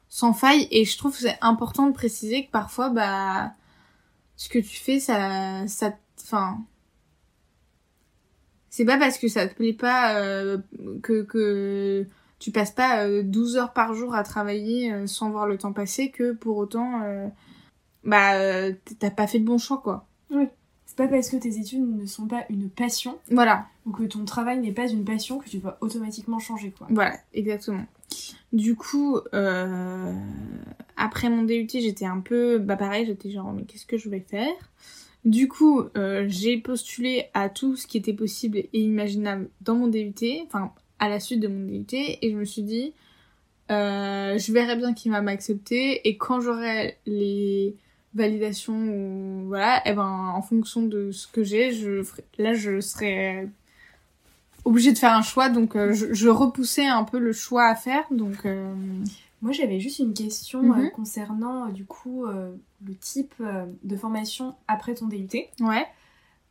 [0.09, 0.67] sans faille.
[0.71, 3.53] Et je trouve que c'est important de préciser que parfois, bah,
[4.35, 6.59] ce que tu fais, ça, ça, enfin.
[8.71, 10.15] C'est pas parce que ça te plaît pas
[11.03, 12.07] que, que
[12.39, 16.31] tu passes pas 12 heures par jour à travailler sans voir le temps passer que
[16.31, 17.01] pour autant
[18.03, 20.07] bah euh, t'as pas fait de bon choix quoi.
[20.29, 20.47] Oui.
[20.85, 23.17] C'est pas parce que tes études ne sont pas une passion.
[23.29, 23.67] Voilà.
[23.85, 26.87] Ou que ton travail n'est pas une passion que tu vas automatiquement changer quoi.
[26.89, 27.85] Voilà, exactement.
[28.51, 30.13] Du coup, euh,
[30.97, 34.19] après mon DUT, j'étais un peu, bah pareil, j'étais genre, mais qu'est-ce que je vais
[34.19, 34.51] faire?
[35.25, 39.87] Du coup, euh, j'ai postulé à tout ce qui était possible et imaginable dans mon
[39.87, 40.13] DUT,
[40.47, 42.93] enfin, à la suite de mon DUT, et je me suis dit,
[43.69, 47.75] je verrai bien qui va m'accepter et quand j'aurai les
[48.13, 51.71] validations ou voilà, et eh ben en fonction de ce que j'ai,
[52.37, 53.47] là je serai
[54.65, 58.03] obligée de faire un choix donc je, je, repoussais un peu le choix à faire
[58.11, 58.45] donc
[59.41, 60.91] moi, j'avais juste une question euh, mhm.
[60.91, 62.51] concernant euh, du coup euh,
[62.85, 63.33] le type
[63.83, 65.29] de formation après ton DUT.
[65.59, 65.85] Ouais.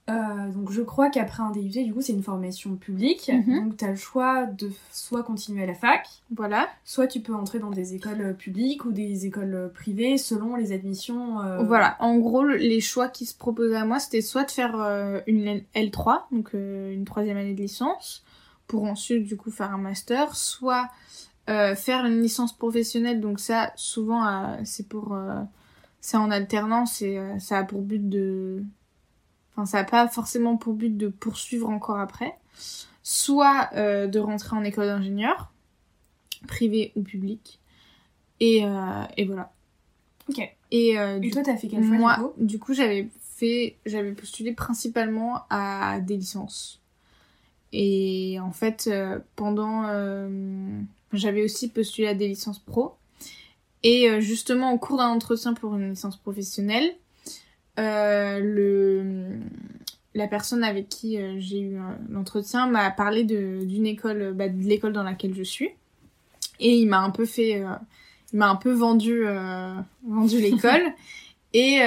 [0.08, 3.30] donc je crois qu'après un DUT, du coup, c'est une formation publique.
[3.32, 3.64] Mhm.
[3.64, 7.34] Donc tu as le choix de soit continuer à la fac, voilà, soit tu peux
[7.34, 11.38] entrer dans des écoles publiques ou des écoles privées selon les admissions.
[11.64, 14.74] Voilà, en gros, les choix qui se proposaient à moi, c'était soit de faire
[15.28, 18.24] une L3, donc une troisième année de licence,
[18.66, 20.88] pour ensuite du coup faire un master, soit
[21.48, 25.14] euh, faire une licence professionnelle, donc ça, souvent, euh, c'est pour...
[25.14, 25.40] Euh,
[26.02, 28.64] c'est en alternance et ça a pour but de...
[29.52, 32.38] Enfin, ça n'a pas forcément pour but de poursuivre encore après.
[33.02, 35.52] Soit de rentrer en école d'ingénieur,
[36.48, 37.60] privée ou publique.
[38.40, 38.64] Et,
[39.18, 39.52] et voilà.
[40.30, 40.38] Ok.
[40.70, 43.76] Et, et toi, t'as fait quel choix Moi, du coup, du coup j'avais fait...
[43.84, 46.80] J'avais postulé principalement à des licences.
[47.74, 48.88] Et en fait,
[49.36, 49.82] pendant
[51.12, 52.94] j'avais aussi postulé à des licences pro.
[53.82, 56.94] Et euh, justement, au cours d'un entretien pour une licence professionnelle,
[57.78, 59.40] euh, le,
[60.14, 61.78] la personne avec qui euh, j'ai eu
[62.10, 65.70] l'entretien m'a parlé d'une école, bah, de l'école dans laquelle je suis.
[66.58, 67.62] Et il m'a un peu fait,
[68.32, 69.24] il m'a un peu vendu,
[70.06, 70.82] vendu l'école.
[71.54, 71.80] et,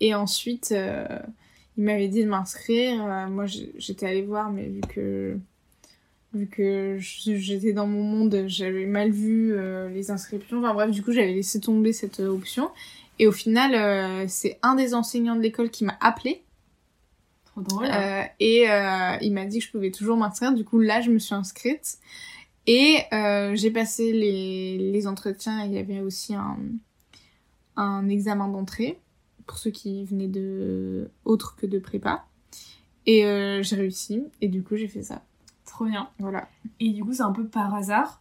[0.00, 0.74] et ensuite,
[1.76, 3.28] il m'avait dit de m'inscrire.
[3.30, 5.38] moi, j'étais allée voir, mais vu que
[6.34, 10.58] vu que j'étais dans mon monde, j'avais mal vu euh, les inscriptions.
[10.58, 12.70] Enfin bref, du coup, j'avais laissé tomber cette euh, option.
[13.18, 16.42] Et au final, euh, c'est un des enseignants de l'école qui m'a appelé.
[17.44, 17.86] Trop drôle.
[18.40, 18.62] et
[19.20, 20.54] il m'a dit que je pouvais toujours m'inscrire.
[20.54, 21.98] Du coup, là, je me suis inscrite.
[22.66, 23.00] Et
[23.54, 25.62] j'ai passé les, les entretiens.
[25.66, 26.56] Il y avait aussi un,
[27.76, 28.98] un examen d'entrée
[29.46, 32.24] pour ceux qui venaient de autre que de prépa.
[33.04, 33.20] Et
[33.62, 34.22] j'ai réussi.
[34.40, 35.22] Et du coup, j'ai fait ça.
[35.82, 36.08] Trop bien.
[36.20, 36.48] Voilà.
[36.78, 38.20] Et du coup, c'est un peu par hasard.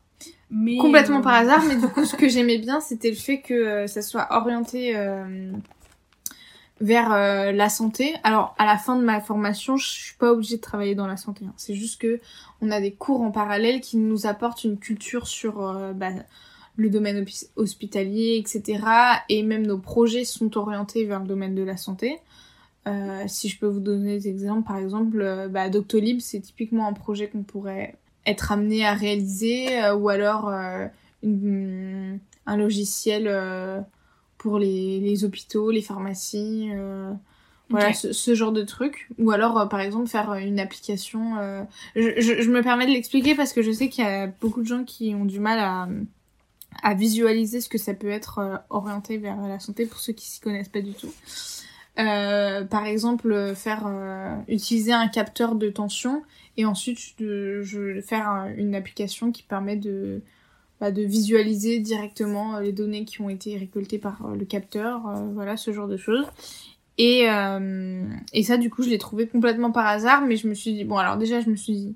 [0.50, 3.42] Mais Complètement par euh, hasard, mais du coup, ce que j'aimais bien, c'était le fait
[3.42, 5.52] que euh, ça soit orienté euh,
[6.80, 8.16] vers la santé.
[8.24, 11.18] Alors, à la fin de ma formation, je suis pas obligée de travailler dans la
[11.18, 11.46] santé.
[11.46, 11.54] Hein.
[11.56, 12.20] C'est juste que
[12.62, 15.62] on a des cours en parallèle qui nous apportent une culture sur
[15.94, 16.10] bah,
[16.78, 17.24] le domaine
[17.56, 18.84] hospitalier, etc.
[19.30, 22.20] Et même nos projets sont orientés vers le domaine de la santé.
[22.88, 26.88] Euh, si je peux vous donner des exemples, par exemple, euh, bah, Doctolib, c'est typiquement
[26.88, 30.52] un projet qu'on pourrait être amené à réaliser, euh, ou alors
[31.24, 33.86] une, un logiciel
[34.38, 36.70] pour les, les, hôpitaux, les pharmacies,
[37.70, 39.10] voilà, ce, genre de truc.
[39.20, 41.36] Ou alors, par exemple, faire une application.
[41.96, 44.62] Je, je, je, me permets de l'expliquer parce que je sais qu'il y a beaucoup
[44.62, 45.88] de gens qui ont du mal à,
[46.84, 50.40] à visualiser ce que ça peut être orienté vers la santé pour ceux qui s'y
[50.40, 51.14] connaissent pas du tout.
[52.00, 56.24] Euh, par exemple, faire euh, utiliser un capteur de tension
[56.58, 60.22] et ensuite je faire une application qui permet de
[60.80, 65.02] bah, de visualiser directement euh, les données qui ont été récoltées par le capteur,
[65.34, 66.26] voilà ce genre de choses.
[66.98, 67.24] Et
[68.34, 70.84] et ça du coup je l'ai trouvé complètement par hasard, mais je me suis dit
[70.84, 71.96] bon alors déjà je me suis dit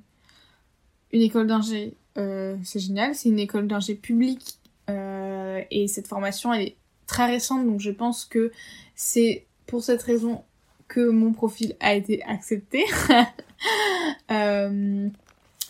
[1.12, 6.76] une école d'ingé c'est génial, c'est une école d'ingé publique et cette formation elle est
[7.08, 8.52] très récente donc je pense que
[8.96, 10.42] c'est pour cette raison
[10.88, 12.86] que mon profil a été accepté.
[14.32, 15.10] euh,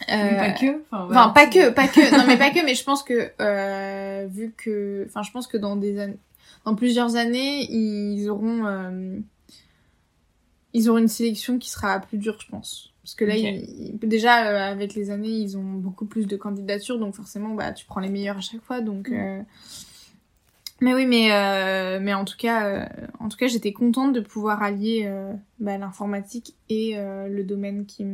[0.08, 0.84] pas que.
[0.92, 2.16] Enfin, pas que, pas que.
[2.16, 2.64] non, mais pas que.
[2.64, 6.20] Mais je pense que euh, vu que, enfin, je pense que dans des années,
[6.66, 9.18] dans plusieurs années, ils auront, euh,
[10.74, 12.94] ils auront une sélection qui sera plus dure, je pense.
[13.02, 13.34] Parce que là,
[14.04, 17.88] déjà euh, avec les années, ils ont beaucoup plus de candidatures, donc forcément, bah, tu
[17.88, 19.10] prends les meilleurs à chaque fois, donc.
[19.10, 19.46] Mm.
[20.82, 22.86] Euh, mais oui, mais euh, mais en tout cas, euh,
[23.20, 28.06] en tout cas, j'étais contente de pouvoir allier euh, bah, l'informatique et le domaine qui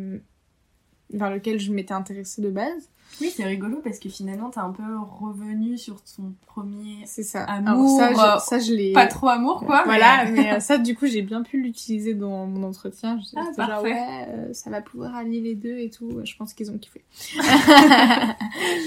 [1.13, 2.89] vers lequel je m'étais intéressée de base.
[3.19, 4.83] Oui, c'est rigolo parce que finalement, t'es un peu
[5.19, 7.43] revenu sur ton premier c'est ça.
[7.43, 7.99] amour.
[7.99, 8.93] ça, je, ça, je l'ai.
[8.93, 9.83] Pas trop amour, quoi.
[9.85, 13.19] Voilà, mais, ça, du coup, j'ai bien pu l'utiliser dans mon entretien.
[13.19, 16.21] Je ah, genre, ouais, ça va pouvoir allier les deux et tout.
[16.23, 17.03] Je pense qu'ils ont kiffé.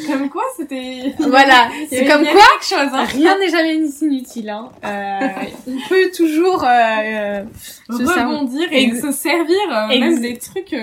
[0.08, 1.14] comme quoi, c'était.
[1.18, 2.42] Voilà, c'est comme quoi.
[2.60, 3.04] Chose, hein.
[3.04, 4.50] Rien n'est jamais inutile.
[4.50, 4.70] Hein.
[4.84, 5.28] Euh,
[5.68, 7.44] on peut toujours euh,
[7.88, 10.74] rebondir et se servir euh, même des trucs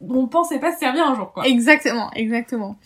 [0.00, 1.46] on pensait pas se servir un jour, quoi.
[1.46, 2.76] Exactement, exactement.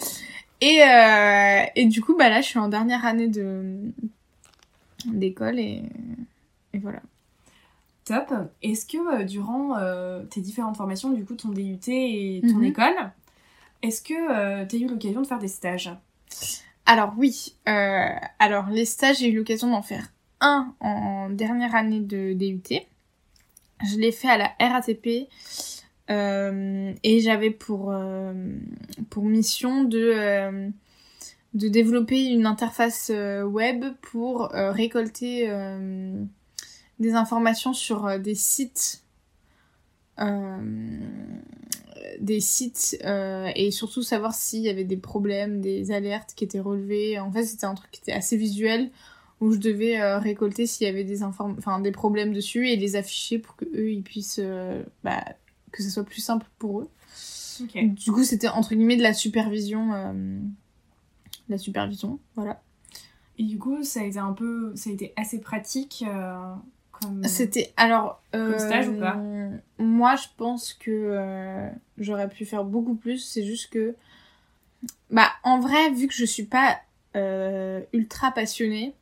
[0.61, 3.81] Et, euh, et du coup, bah là, je suis en dernière année de
[5.07, 5.83] d'école et,
[6.73, 7.01] et voilà.
[8.05, 8.33] Top.
[8.63, 12.65] Est-ce que euh, durant euh, tes différentes formations, du coup, ton DUT et ton mhm.
[12.65, 13.13] école,
[13.83, 15.91] est-ce que tu as eu l'occasion de faire des stages?
[16.87, 20.09] Alors oui, alors les stages, j'ai eu l'occasion d'en faire
[20.41, 22.81] un en dernière année de DUT.
[23.85, 25.29] Je l'ai fait à la RATP
[26.11, 28.35] euh, et j'avais pour, euh,
[29.09, 30.69] pour mission de, euh,
[31.55, 35.49] de développer une interface web pour récolter
[36.99, 39.03] des informations sur des sites
[42.21, 47.19] des sites et surtout savoir s'il y avait des problèmes, des alertes qui étaient relevées.
[47.21, 48.91] En fait, c'était un truc qui était assez visuel
[49.41, 51.21] où je devais récolter s'il y avait des
[51.83, 54.41] des problèmes dessus et les afficher pour que eux ils puissent
[55.05, 55.25] bah,
[55.75, 56.91] que ce soit plus simple pour eux.
[57.61, 60.39] Du coup, c'était entre guillemets de la supervision euh,
[61.49, 62.63] la supervision, voilà.
[63.39, 66.55] Et du coup, ça a été un peu, ça a été assez pratique euh,
[66.93, 67.25] comme.
[67.25, 69.21] C'était alors euh, stage ou pas?
[69.79, 73.19] Moi, je pense que j'aurais pu faire beaucoup plus.
[73.19, 73.95] C'est juste que,
[75.11, 76.81] bah, en vrai, vu que je suis pas
[77.93, 78.95] ultra passionnée,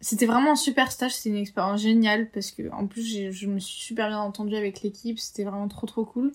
[0.00, 1.12] c'était vraiment un super stage.
[1.14, 4.82] C'était une expérience géniale parce que, en plus, je me suis super bien entendue avec
[4.82, 5.18] l'équipe.
[5.18, 6.32] C'était vraiment trop trop cool.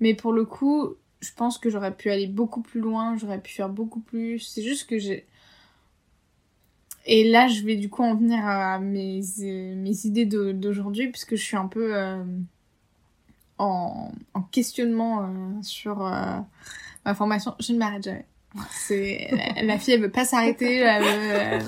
[0.00, 3.16] Mais pour le coup, je pense que j'aurais pu aller beaucoup plus loin.
[3.16, 4.40] J'aurais pu faire beaucoup plus.
[4.40, 5.26] C'est juste que j'ai
[7.08, 11.42] et là, je vais du coup en venir à mes, mes idées d'aujourd'hui, puisque je
[11.42, 12.22] suis un peu euh,
[13.56, 16.38] en, en questionnement euh, sur euh,
[17.06, 17.54] ma formation.
[17.60, 18.26] Je ne m'arrête jamais.
[18.70, 20.88] C'est la, la fille, elle veut pas s'arrêter.
[20.88, 21.60] euh,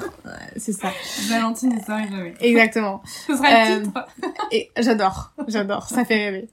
[0.56, 0.90] c'est ça,
[1.28, 2.34] Valentine ne s'arrête jamais.
[2.40, 3.02] exactement.
[3.26, 4.08] Ce sera le Euh, titre.
[4.50, 6.48] Et j'adore, j'adore, ça fait rêver.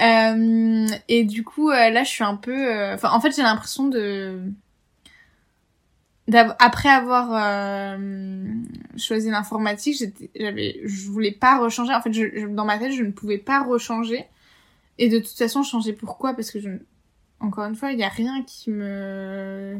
[0.00, 2.54] Euh, et du coup, euh, là, je suis un peu.
[2.56, 4.38] euh, Enfin, en fait, j'ai l'impression de.
[6.58, 8.44] Après avoir euh,
[8.96, 10.02] choisi l'informatique,
[10.34, 11.92] j'avais, je voulais pas rechanger.
[11.92, 14.24] En fait, je, je- dans ma tête, je ne pouvais pas rechanger.
[14.98, 16.32] Et de toute façon, changer pourquoi?
[16.32, 16.70] Parce que je,
[17.44, 19.78] encore une fois, il y a rien qui me,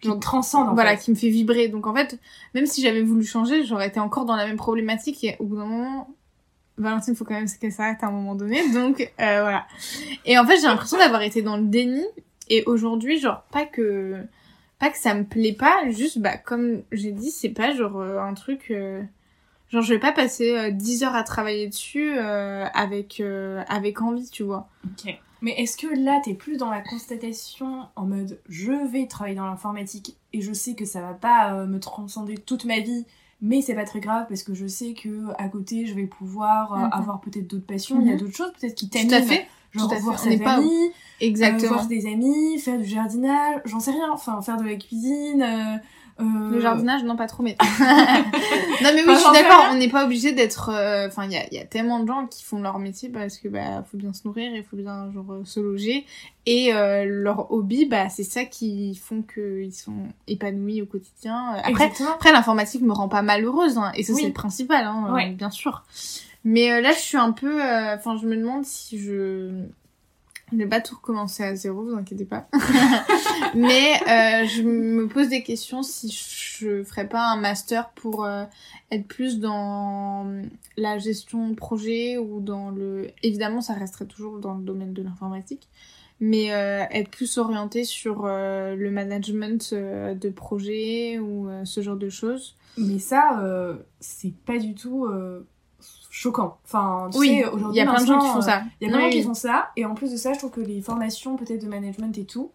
[0.00, 1.04] Qui transcende en voilà, fait.
[1.04, 1.68] qui me fait vibrer.
[1.68, 2.18] Donc en fait,
[2.54, 5.56] même si j'avais voulu changer, j'aurais été encore dans la même problématique et au bout
[5.56, 6.08] d'un moment,
[6.78, 8.60] Valentine, faut quand même qu'elle s'arrête à un moment donné.
[8.72, 9.66] Donc euh, voilà.
[10.24, 12.04] Et en fait, j'ai l'impression d'avoir été dans le déni
[12.48, 14.16] et aujourd'hui, genre pas que
[14.78, 18.18] pas que ça me plaît pas, juste bah comme j'ai dit, c'est pas genre euh,
[18.18, 19.02] un truc euh,
[19.68, 23.22] genre je vais pas passer euh, 10 heures à travailler dessus avec
[23.68, 24.68] avec envie, tu vois.
[24.84, 25.16] Ok.
[25.42, 29.46] Mais est-ce que là, t'es plus dans la constatation en mode je vais travailler dans
[29.46, 33.06] l'informatique et je sais que ça va pas euh, me transcender toute ma vie,
[33.42, 36.74] mais c'est pas très grave parce que je sais que à côté je vais pouvoir
[36.74, 36.90] euh, Mhm.
[36.92, 38.20] avoir peut-être d'autres passions, il y a Mhm.
[38.20, 39.14] d'autres choses peut-être qui Tout t'animent.
[39.14, 39.46] à fait.
[39.72, 40.64] Genre tout à voir sa pas- euh,
[41.20, 41.74] Exactement.
[41.74, 45.80] voir des amis, faire du jardinage, j'en sais rien, enfin faire de la cuisine.
[46.20, 47.56] Euh, euh, Le jardinage, non, pas trop, mais.
[48.82, 50.70] non, mais oui, je suis d'accord, on n'est pas obligé d'être.
[50.72, 53.38] euh, Enfin, il y a, y a tellement de gens qui font leur métier parce
[53.38, 56.04] que, bah, faut bien se nourrir, il faut bien, genre, euh, se loger.
[56.46, 61.54] Et euh, leur hobby, bah, c'est ça qui font qu'ils sont épanouis au quotidien.
[61.58, 62.14] Après, Exactement.
[62.14, 64.20] après l'informatique me rend pas malheureuse, hein, et ça, Oui.
[64.22, 65.30] c'est le principal, hein, Ouais.
[65.30, 65.82] bien sûr.
[66.44, 67.62] Mais euh, là, je suis un peu.
[67.62, 69.50] euh, Enfin, je me demande si je.
[70.52, 72.48] Je vais pas tout recommencer à zéro, vous inquiétez pas.
[73.54, 78.44] Mais euh, je me pose des questions si je ferais pas un master pour euh,
[78.90, 80.26] être plus dans
[80.76, 83.08] la gestion de projet ou dans le...
[83.22, 85.68] Évidemment, ça resterait toujours dans le domaine de l'informatique,
[86.18, 92.56] mais euh, être plus orienté sur le management de projet ou ce genre de choses.
[92.76, 93.42] Mais ça,
[94.00, 95.06] c'est pas du tout
[96.20, 96.58] choquant.
[96.64, 98.62] Enfin, tu Oui, sais, il aujourd'hui, y a plein de gens qui font ça.
[98.80, 100.38] Il y a plein de gens qui font ça, et en plus de ça, je
[100.38, 102.50] trouve que les formations peut-être de management et tout,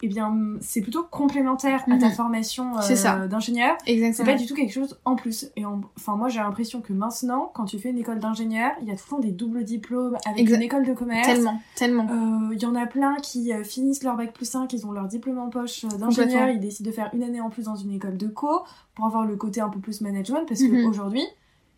[0.00, 2.12] eh bien, c'est plutôt complémentaire à ta Mhm.
[2.12, 3.26] formation euh, C'est ça.
[3.26, 3.76] d'ingénieur.
[3.84, 4.26] C'est Exactement.
[4.30, 5.50] pas du tout quelque chose en plus.
[5.56, 8.86] Et en- enfin, moi, j'ai l'impression que maintenant, quand tu fais une école d'ingénieur, il
[8.86, 10.56] y a tout le temps des doubles diplômes avec Exact.
[10.58, 11.26] une école de commerce.
[11.26, 12.04] Tellement, tellement.
[12.08, 14.92] Euh, Il y en a plein qui euh, finissent leur bac plus 5, ils ont
[14.92, 17.74] leur diplôme en poche euh, d'ingénieur, ils décident de faire une année en plus dans
[17.74, 18.62] une école de co
[18.94, 20.84] pour avoir le côté un peu plus management parce Mhm.
[20.84, 21.24] qu'aujourd'hui,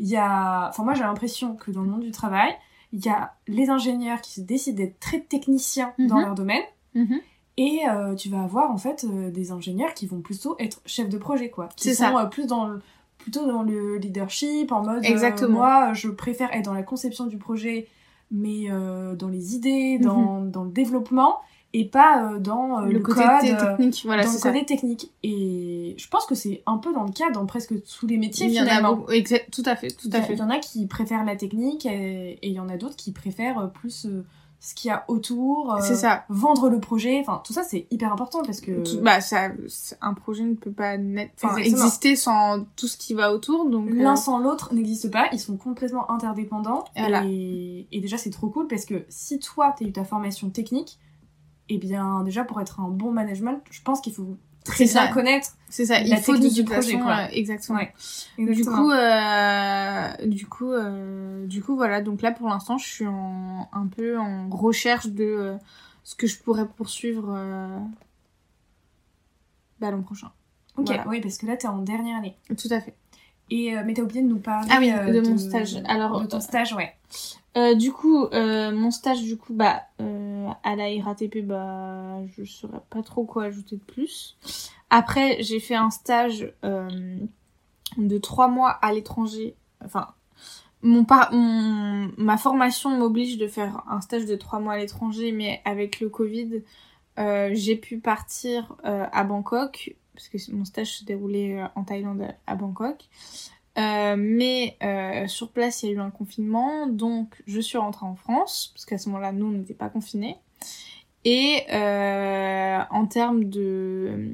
[0.01, 0.69] il y a.
[0.71, 2.51] Enfin, moi j'ai l'impression que dans le monde du travail,
[2.93, 6.25] il y a les ingénieurs qui se décident d'être très techniciens dans Mhm.
[6.25, 6.63] leur domaine
[6.97, 7.21] Mhm.
[7.57, 11.09] et euh, tu vas avoir en fait euh, des ingénieurs qui vont plutôt être chefs
[11.09, 11.69] de projet quoi.
[11.77, 12.19] Qui sont ça.
[12.19, 12.81] euh, plus dans le
[13.19, 15.59] plutôt dans le leadership en mode Exactement.
[15.59, 17.87] moi je préfère être dans la conception du projet
[18.33, 18.69] mais
[19.17, 21.37] dans les idées dans, dans le développement
[21.73, 24.51] et pas euh, dans euh, le, le, côté code euh, technique, voilà, dans le ça.
[24.53, 28.07] côté technique et je pense que c'est un peu dans le cas dans presque tous
[28.07, 29.13] les métiers Il y en a finalement beaucoup.
[29.13, 30.33] Exact, tout à fait, tout à fait.
[30.33, 32.97] il y en a qui préfèrent la technique et et il y en a d'autres
[32.97, 34.09] qui préfèrent plus
[34.63, 36.25] ce qu'il y a autour C'est ça.
[36.29, 39.49] vendre le projet enfin tout ça c'est hyper important parce que Tout- bah ça
[40.03, 43.95] un projet ne peut pas naître exister sans tout ce qui va autour donc euh,
[43.95, 46.85] l'un sans l'autre n'existe pas, ils sont complètement interdépendants.
[46.97, 47.23] Voilà.
[47.27, 50.99] Et, et déjà, c'est trop cool parce que si toi, t'as eu ta formation technique,
[51.71, 55.09] eh bien, déjà, pour être un bon management, je pense qu'il faut très bien ça.
[55.09, 57.17] connaître C'est ça, La il faut de technique du projet, façon, quoi.
[57.21, 57.79] euh, exactement.
[57.79, 57.93] Ouais,
[58.39, 62.01] Du coup, euh, du coup, euh, du coup, voilà.
[62.03, 65.57] Donc là, pour l'instant, je suis en, un peu en recherche de euh,
[66.05, 67.79] ce que je pourrais poursuivre euh,
[69.81, 70.31] bah, l'an prochain.
[70.77, 71.07] Ok, voilà.
[71.09, 72.37] oui, parce que là, t'es en dernière année.
[72.49, 72.95] Tout à fait.
[73.51, 75.83] Et, euh, mais t'as oublié de nous parler Ah oui, euh, de mon stage.
[75.87, 76.95] Alors, de ton stage, ouais.
[77.57, 82.45] Euh, du coup, euh, mon stage, du coup, bah, euh, à la RATP, bah, je
[82.45, 84.37] saurais pas trop quoi ajouter de plus.
[84.89, 89.57] Après, j'ai fait un stage de trois mois à l'étranger.
[89.85, 90.09] Enfin,
[90.83, 95.33] mon, par mon ma formation m'oblige de faire un stage de trois mois à l'étranger,
[95.33, 96.63] mais avec le Covid,
[97.53, 103.09] j'ai pu partir à Bangkok parce que mon stage se déroulait en Thaïlande à Bangkok.
[103.79, 108.07] Euh, mais euh, sur place, il y a eu un confinement, donc je suis rentrée
[108.07, 110.37] en France, parce qu'à ce moment-là, nous, on n'était pas confinés.
[111.25, 114.33] Et euh, en termes de...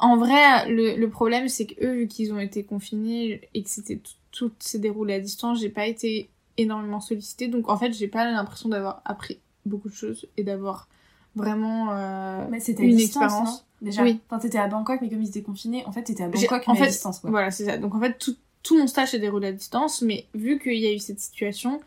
[0.00, 3.68] En vrai, le, le problème, c'est que eux, vu qu'ils ont été confinés et que
[3.68, 7.48] c'était tout, tout s'est déroulé à distance, j'ai pas été énormément sollicitée.
[7.48, 10.88] Donc en fait, j'ai pas l'impression d'avoir appris beaucoup de choses et d'avoir
[11.34, 13.66] vraiment une distance, expérience.
[13.80, 14.20] Déjà, Oui.
[14.28, 16.72] enfin, t'étais à Bangkok, mais comme ils étaient confinés, en fait, t'étais à Bangkok, en
[16.72, 17.30] mais fait, à distance, quoi.
[17.30, 17.78] Voilà, c'est ça.
[17.78, 20.86] Donc en fait, tout, tout mon stage s'est déroulé à distance, mais vu qu'il y
[20.86, 21.80] a eu cette situation,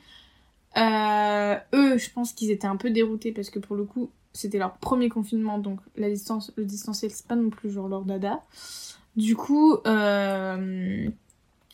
[0.77, 4.57] euh, eux, je pense qu'ils étaient un peu déroutés parce que pour le coup, c'était
[4.57, 8.41] leur premier confinement, donc la distance, le distanciel, c'est pas non plus genre leur dada.
[9.17, 11.09] Du coup, euh,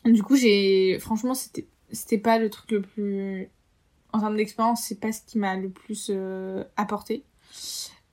[0.04, 3.48] du coup, j'ai, franchement, c'était, c'était pas le truc le plus,
[4.12, 7.22] en termes d'expérience, c'est pas ce qui m'a le plus euh, apporté.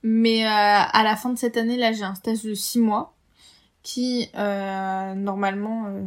[0.07, 3.15] Mais euh, à la fin de cette année, là, j'ai un stage de 6 mois
[3.81, 6.03] qui, euh, normalement, euh,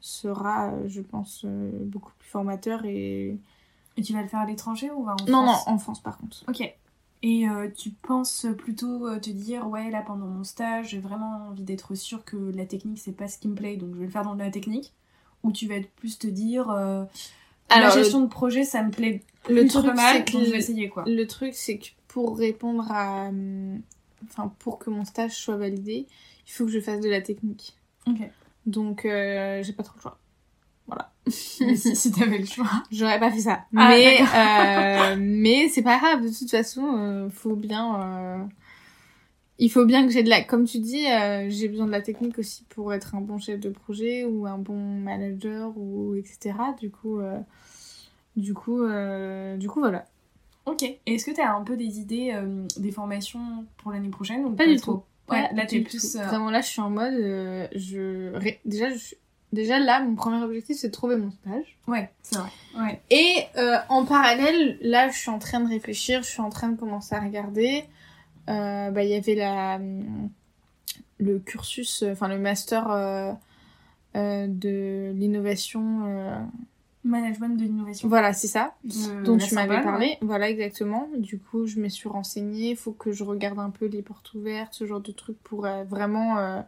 [0.00, 3.36] sera, je pense, beaucoup plus formateur et...
[3.96, 6.18] Et tu vas le faire à l'étranger ou en non, France non, en France, par
[6.18, 6.44] contre.
[6.48, 6.72] Ok.
[7.22, 7.46] Et
[7.76, 12.24] tu penses plutôt te dire, ouais, là, pendant mon stage, j'ai vraiment envie d'être sûre
[12.24, 14.34] que la technique, c'est pas ce qui me plaît, donc je vais le faire dans
[14.34, 14.92] la technique?
[15.42, 17.08] Ou tu vas plus te dire, Alors,
[17.70, 20.44] la gestion de projet, ça me plaît Le plutôt truc, pas mal, c'est que donc
[20.44, 21.04] je vais essayer, quoi.
[21.06, 21.86] Le truc, c'est que
[22.16, 23.28] pour répondre à...
[23.28, 23.82] hum,
[24.24, 26.06] Enfin, pour que mon stage soit validé,
[26.46, 27.76] il faut que je fasse de la technique.
[28.08, 28.16] Ok.
[28.64, 30.18] Donc, euh, j'ai pas trop le choix.
[31.60, 32.70] Mais si, si t'avais le choix.
[32.90, 33.66] J'aurais pas fait ça.
[33.76, 36.22] Ah, mais euh, mais c'est pas grave.
[36.22, 38.00] De toute façon, euh, faut bien.
[38.00, 38.44] euh,
[39.58, 40.42] Il faut bien que j'ai de la.
[40.42, 43.60] Comme tu dis, euh, j'ai besoin de la technique aussi pour être un bon chef
[43.60, 46.54] de projet ou un bon manager ou etc.
[46.80, 47.20] Du coup,
[48.34, 48.80] du coup,
[49.58, 50.06] du coup, voilà.
[50.66, 50.82] Ok.
[50.82, 54.50] Et est-ce que t'as un peu des idées, euh, des formations pour l'année prochaine ou
[54.50, 55.02] Pas du trop tout.
[55.32, 56.16] Ouais, là plus.
[56.16, 57.14] euh, Vraiment là, je suis en mode.
[57.14, 58.32] euh, je
[58.64, 59.14] déjà, je
[59.52, 61.76] déjà là, mon premier objectif, c'est de trouver mon stage.
[61.88, 62.50] Ouais, c'est vrai.
[62.76, 63.00] Ouais.
[63.10, 63.44] Et
[63.88, 67.14] en parallèle, là, je suis en train de réfléchir, je suis en train de commencer
[67.14, 67.84] à regarder.
[68.46, 69.80] Bah, il y avait la,
[71.18, 73.36] le cursus, enfin le master
[74.14, 76.48] de l'innovation.
[77.06, 78.08] Management de l'innovation.
[78.08, 78.74] Voilà, c'est ça,
[79.24, 80.18] dont tu m'avais parlé.
[80.20, 81.08] Voilà, exactement.
[81.16, 82.70] Du coup, je me suis renseignée.
[82.70, 85.66] Il faut que je regarde un peu les portes ouvertes, ce genre de trucs pour
[85.66, 86.60] euh, vraiment euh,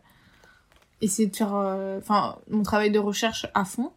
[1.00, 3.92] essayer de faire euh, enfin mon travail de recherche à fond.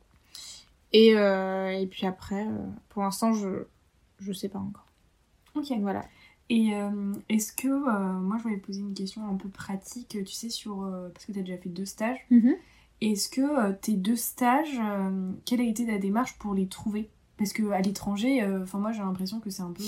[0.94, 2.46] Et, et puis après,
[2.90, 3.66] pour l'instant, je
[4.20, 4.86] je sais pas encore.
[5.56, 5.72] Ok.
[5.80, 6.04] Voilà.
[6.50, 6.72] Et
[7.30, 7.68] est-ce que,
[8.20, 11.40] moi je voulais poser une question un peu pratique, tu sais, sur, parce que tu
[11.40, 12.20] as déjà fait deux stages,
[13.02, 17.10] est-ce que euh, tes deux stages, euh, quelle a été ta démarche pour les trouver?
[17.38, 19.84] Parce que à l'étranger, euh, enfin moi j'ai l'impression que c'est un peu...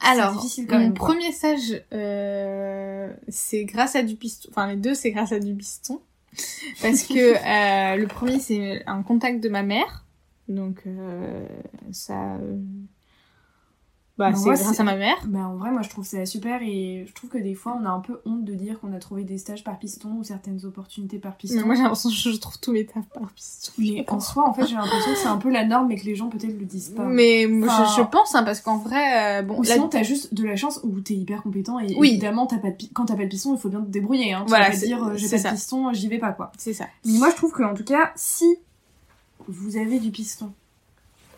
[0.00, 4.48] Alors, quand mon même, premier stage, euh, c'est grâce à du piston.
[4.50, 6.00] Enfin, les deux, c'est grâce à du piston.
[6.80, 7.12] Parce que
[7.94, 10.06] euh, le premier, c'est un contact de ma mère.
[10.48, 11.46] Donc, euh,
[11.92, 12.38] ça.
[14.20, 15.16] Bah, c'est grâce à ma mère.
[15.24, 17.84] Bah, en vrai, moi je trouve ça super et je trouve que des fois on
[17.86, 20.64] a un peu honte de dire qu'on a trouvé des stages par piston ou certaines
[20.66, 21.56] opportunités par piston.
[21.58, 23.72] Mais moi, j'ai l'impression que je trouve tous mes tafs par piston.
[23.78, 26.04] Mais en soi, en fait, j'ai l'impression que c'est un peu la norme mais que
[26.04, 27.04] les gens peut-être le disent pas.
[27.04, 30.56] Mais je- pense, hein, parce qu'en vrai, euh, bon, Ou sinon, t'as juste de la
[30.56, 32.10] chance où t'es hyper compétent et Oui.
[32.10, 34.32] évidemment, t'as pas de quand t'as pas de piston, il faut bien te débrouiller.
[34.32, 34.42] Hein.
[34.44, 35.50] Tu Voilà, vas pas dire euh, j'ai pas ça.
[35.50, 36.52] de piston, j'y vais pas quoi.
[36.58, 36.86] c'est ça.
[37.04, 38.44] Mais moi, je trouve que en tout cas, si
[39.48, 40.52] vous avez du piston,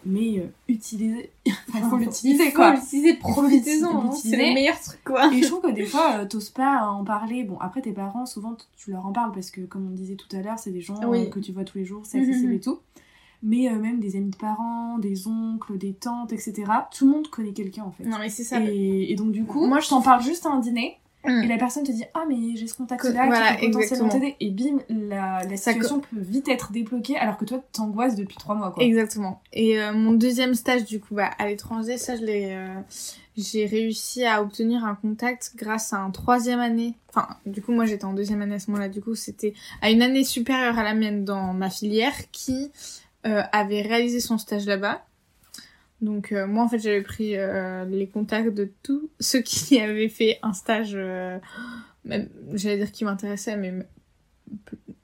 [0.05, 1.53] mais euh, utilisez, il
[1.89, 2.75] faut l'utiliser Il faut quoi.
[2.75, 4.37] l'utiliser, profitez-en, hein, l'utiliser.
[4.37, 5.33] c'est le meilleur truc, quoi.
[5.33, 7.45] Et je trouve que des fois, euh, t'oses pas en parler.
[7.45, 10.35] Bon, après, tes parents, souvent, tu leur en parles parce que, comme on disait tout
[10.37, 11.27] à l'heure, c'est des gens Oui.
[11.27, 12.57] euh, que tu vois tous les jours, c'est accessible Mhm.
[12.57, 12.79] et tout.
[13.45, 16.55] Mais euh, même des amis de parents, des oncles, des tantes, etc.
[16.97, 18.05] Tout le monde connaît quelqu'un en fait.
[18.05, 18.61] Non, mais c'est ça.
[18.61, 20.97] Et, et donc, du coup, Moi, je t'en parle juste à un dîner.
[21.25, 21.43] Mm.
[21.45, 24.09] Et la personne te dit Ah, mais j'ai ce Que- contact-là voilà, qui peut potentiellement
[24.09, 24.37] t'aider.
[24.41, 28.55] Et bim, la, la situation peut vite être débloquée alors que toi, t'angoisses depuis trois
[28.55, 28.83] mois quoi.
[28.83, 29.41] Exactement.
[29.53, 32.75] Et euh, mon deuxième stage, du coup, bah, à l'étranger, ça, je l'ai, euh,
[33.37, 36.95] j'ai réussi à obtenir un contact grâce à un troisième année.
[37.15, 38.89] Enfin, du coup, moi j'étais en deuxième année à ce moment-là.
[38.89, 42.71] Du coup, c'était à une année supérieure à la mienne dans ma filière qui
[43.27, 45.05] euh, avait réalisé son stage là-bas.
[46.03, 50.09] Donc euh, moi en fait j'avais pris euh, les contacts de tous ceux qui avaient
[50.09, 50.95] fait un stage,
[52.05, 53.73] même j'allais dire qui m'intéressait, mais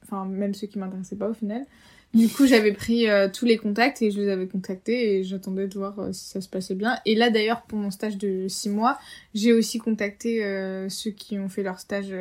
[0.02, 1.64] enfin même ceux qui m'intéressaient pas au final.
[2.14, 5.68] Du coup, j'avais pris euh, tous les contacts et je les avais contactés et j'attendais
[5.68, 6.98] de voir euh, si ça se passait bien.
[7.04, 8.98] Et là, d'ailleurs, pour mon stage de six mois,
[9.34, 12.14] j'ai aussi contacté euh, ceux qui ont fait leur stage,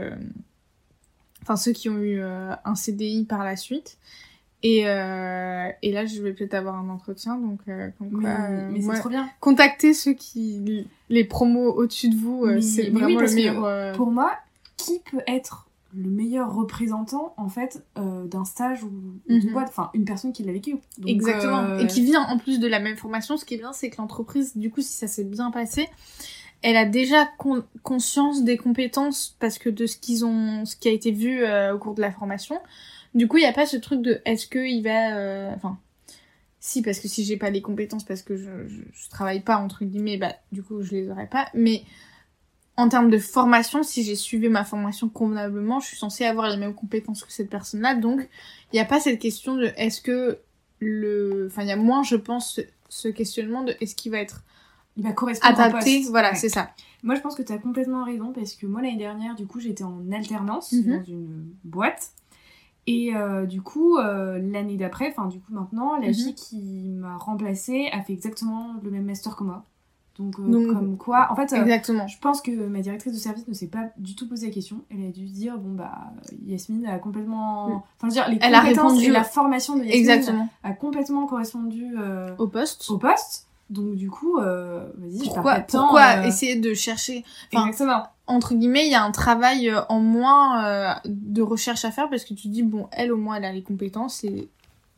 [1.41, 3.97] enfin ceux qui ont eu un CDI par la suite.
[4.63, 7.59] Et, et là, je vais peut-être avoir un entretien, donc
[7.97, 9.29] comme quoi, mais, c'est trop bien.
[9.39, 13.93] Contactez ceux qui les promos au-dessus de vous, c'est vraiment le meilleur.
[13.93, 14.31] Pour moi,
[14.77, 18.91] qui peut être le meilleur représentant en fait euh, d'un stage ou
[19.27, 19.53] d'une mhm.
[19.53, 20.77] boîte, enfin une personne qui l'a vécu.
[21.05, 21.63] Exactement.
[21.63, 23.37] Euh, Et qui vient en plus de la même formation.
[23.37, 25.89] Ce qui est bien, c'est que l'entreprise, du coup, si ça s'est bien passé,
[26.61, 27.27] elle a déjà
[27.83, 31.75] conscience des compétences parce que de ce qu'ils ont, ce qui a été vu euh,
[31.75, 32.59] au cours de la formation.
[33.13, 35.77] Du coup, il n'y a pas ce truc de est-ce que il va, enfin.
[36.59, 39.57] Si, parce que si j'ai pas les compétences, parce que je, je, je, travaille pas,
[39.57, 41.47] entre guillemets, bah, du coup, je les aurais pas.
[41.53, 41.83] Mais
[42.77, 46.57] en termes de formation, si j'ai suivi ma formation convenablement, je suis censée avoir les
[46.57, 47.95] mêmes compétences que cette personne-là.
[47.95, 48.27] Donc,
[48.71, 50.39] il n'y a pas cette question de est-ce que
[50.79, 51.47] le...
[51.49, 54.43] Enfin, il y a moins, je pense, ce questionnement de est-ce qu'il va être
[54.97, 56.03] il va correspondre adapté.
[56.09, 56.71] Voilà, c'est ça.
[57.03, 59.59] Moi, je pense que tu as complètement raison parce que moi, l'année dernière, du coup,
[59.59, 60.97] j'étais en alternance mhm.
[60.97, 62.11] dans une boîte.
[62.87, 66.13] Et euh, du coup, euh, l'année d'après, enfin, du coup, maintenant, la mhm.
[66.13, 69.65] fille qui m'a remplacée a fait exactement le même master que moi.
[70.17, 72.07] Donc, euh, comme quoi, en fait, exactement.
[72.07, 74.81] je pense que ma directrice de service ne s'est pas du tout posé la question.
[74.89, 76.11] Elle a dû dire, bon, bah,
[76.47, 77.65] Yasmine a complètement.
[77.65, 79.03] Enfin, je veux dire, les Elle a répondu...
[79.03, 80.49] et la formation de Yasmine exactement.
[80.63, 81.93] a complètement correspondu
[82.39, 82.89] au poste.
[82.89, 83.46] Au poste.
[83.69, 87.23] Donc, du coup, vas-y, pourquoi, pourquoi essayer de chercher.
[87.53, 88.07] Enfin, exactement.
[88.25, 92.33] Entre guillemets, il y a un travail en moins de recherche à faire parce que
[92.33, 94.49] tu dis, bon, elle, au moins, elle a les compétences et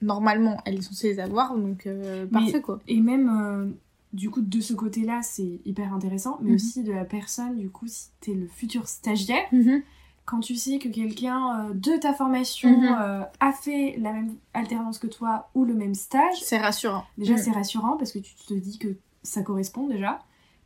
[0.02, 1.88] normalement, elle est censée les avoir, donc
[2.32, 2.80] parfait, quoi.
[2.88, 3.74] Et même
[4.14, 6.56] du coup, de ce côté-là, c'est hyper intéressant, mais mhm.
[6.56, 9.84] aussi de la personne, du coup, si t'es le futur stagiaire, mhm.
[10.30, 12.98] Quand tu sais que quelqu'un euh, de ta formation mhm.
[13.02, 17.04] euh, a fait la même alternance que toi ou le même stage, c'est rassurant.
[17.18, 20.20] Déjà, c'est rassurant parce que tu te dis que ça correspond déjà.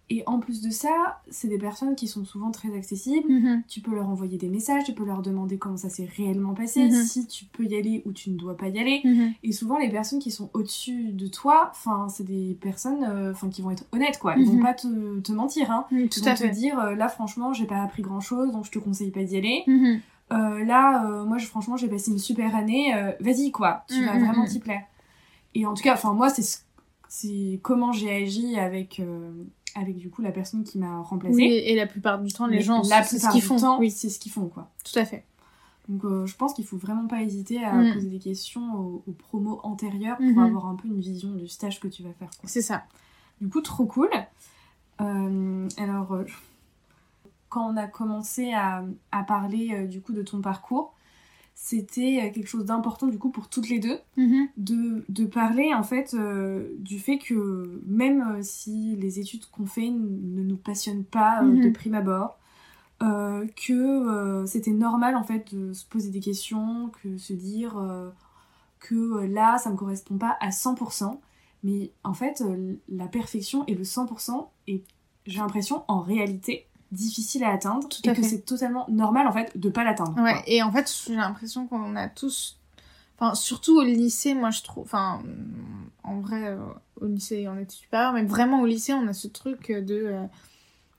[0.10, 3.32] Et en plus de ça, c'est des personnes qui sont souvent très accessibles.
[3.32, 3.64] Mhm.
[3.68, 6.90] Tu peux leur envoyer des messages, tu peux leur demander comment ça s'est réellement passé,
[6.90, 7.04] mhm.
[7.04, 9.02] si tu peux y aller ou tu ne dois pas y aller.
[9.04, 9.34] Mhm.
[9.44, 13.62] Et souvent, les personnes qui sont au-dessus de toi, enfin, c'est des personnes euh, qui
[13.62, 14.36] vont être honnêtes, quoi.
[14.38, 15.86] Ils vont pas te, te mentir, hein.
[15.92, 19.12] Ils vont te dire, euh, là, franchement, j'ai pas appris grand-chose, donc je te conseille
[19.12, 19.64] pas d'y aller.
[20.32, 22.94] Euh, là, moi, je, franchement, j'ai passé une super année.
[23.22, 23.86] Vas-y, quoi.
[23.88, 24.82] Tu vas vraiment t'y plaire.
[25.56, 26.64] Et en tout cas, enfin, moi, c'est
[27.08, 29.00] c'est comment j'ai agi avec
[29.76, 31.36] avec du coup la personne qui m'a remplacée.
[31.36, 33.78] Oui, et la plupart du temps, les gens, c'est ce qu'ils font.
[33.80, 34.70] oui, c'est ce qu'ils font, quoi.
[34.84, 35.26] Tout à fait.
[35.90, 37.94] Donc euh, je pense qu'il faut vraiment pas hésiter à mm.
[37.94, 40.46] poser des questions aux, promos antérieurs pour mm-hmm.
[40.46, 42.30] avoir un peu une vision du stage que tu vas faire.
[42.46, 42.84] C'est ça.
[43.42, 44.10] Du coup, trop cool.
[45.02, 46.24] Euh, alors, euh,
[47.50, 50.94] quand on a commencé à, à parler du coup de ton parcours,
[51.64, 54.50] c'était euh, quelque chose d'important du coup pour toutes les deux mhm.
[54.58, 59.66] de, de, parler en fait euh, du fait que même euh, si les études qu'on
[59.66, 61.74] fait ne nous passionnent pas de mhm.
[61.74, 62.38] prime abord
[63.00, 67.76] que c'était normal en fait de se poser des questions que se dire
[68.80, 71.18] que là ça me correspond pas à 100%
[71.64, 72.42] mais en fait
[72.88, 74.84] la perfection et le 100% et
[75.26, 79.58] j'ai l'impression en réalité difficile à atteindre Tout et que c'est totalement normal en fait
[79.58, 80.16] de pas l'atteindre.
[80.22, 82.58] Ouais, et en fait, j'ai l'impression qu'on a tous
[83.20, 85.22] enfin surtout au lycée, moi je trouve enfin
[86.04, 86.58] en vrai euh,
[87.00, 90.24] au lycée on était super mais vraiment au lycée, on a ce truc de euh,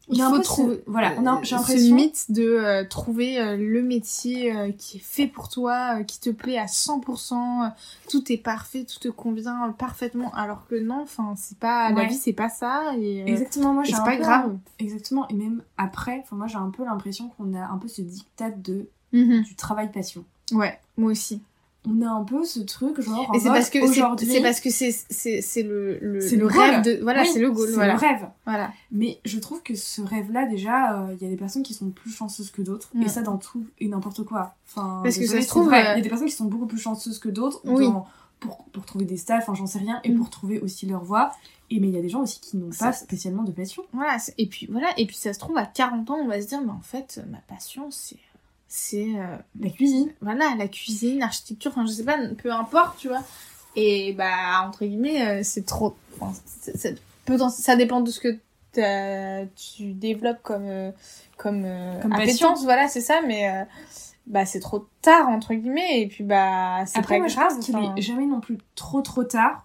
[0.08, 1.08] il faut trouver voilà.
[1.10, 5.48] a j'ai l'impression mythe de euh, trouver euh, le métier euh, qui est fait pour
[5.48, 7.72] toi qui te plaît à 100%
[8.08, 10.32] tout est parfait tout te convient parfaitement.
[10.34, 13.92] Alors que non enfin c'est pas la vie c'est pas ça et exactement moi c'est
[13.92, 14.56] pas grave.
[14.78, 18.02] exactement et même après enfin moi j'ai un peu l'impression qu'on a un peu ce
[18.02, 19.42] dictat de mhm.
[19.42, 20.24] du travail passion.
[20.52, 21.40] Ouais moi aussi
[21.86, 25.62] on a un peu ce truc genre c'est parce que c'est parce que c'est c'est
[25.62, 26.82] le le, le, rêve.
[26.82, 27.94] de voilà c'est le goal voilà.
[27.94, 28.26] le rêve.
[28.46, 28.72] Voilà.
[28.90, 31.74] Mais je trouve que ce rêve là déjà euh, il y a des personnes qui
[31.74, 32.90] sont plus chanceuses que d'autres.
[33.02, 34.54] Et ça dans tout et n'importe quoi.
[34.66, 36.78] Enfin parce que ça se trouve il y a des personnes qui sont beaucoup plus
[36.78, 37.62] chanceuses que d'autres
[38.40, 40.18] pour pour trouver des stages enfin j'en sais rien et mm.
[40.18, 41.32] pour trouver aussi leur voie.
[41.70, 43.84] Et mais il y a des gens aussi qui n'ont pas spécialement de passion.
[43.92, 46.46] Voilà et puis voilà et puis ça se trouve à 40 ans on va se
[46.46, 48.18] dire mais en fait ma passion c'est
[48.76, 50.10] c'est euh, la cuisine.
[50.20, 53.22] Voilà, la cuisine, l'architecture, enfin je sais pas, peu importe, tu vois.
[53.76, 55.94] Et bah entre guillemets, euh, c'est trop.
[56.18, 56.32] Enfin,
[57.50, 58.36] ça dépend de ce que
[59.54, 60.90] tu développes comme euh,
[61.36, 61.64] comme,
[62.02, 63.64] Comme appétence, voilà, c'est ça, mais
[64.26, 67.54] bah c'est trop tard entre guillemets et puis bah c'est pas moi, je grave.
[67.54, 69.64] pense qu'il est jamais non plus trop trop tard.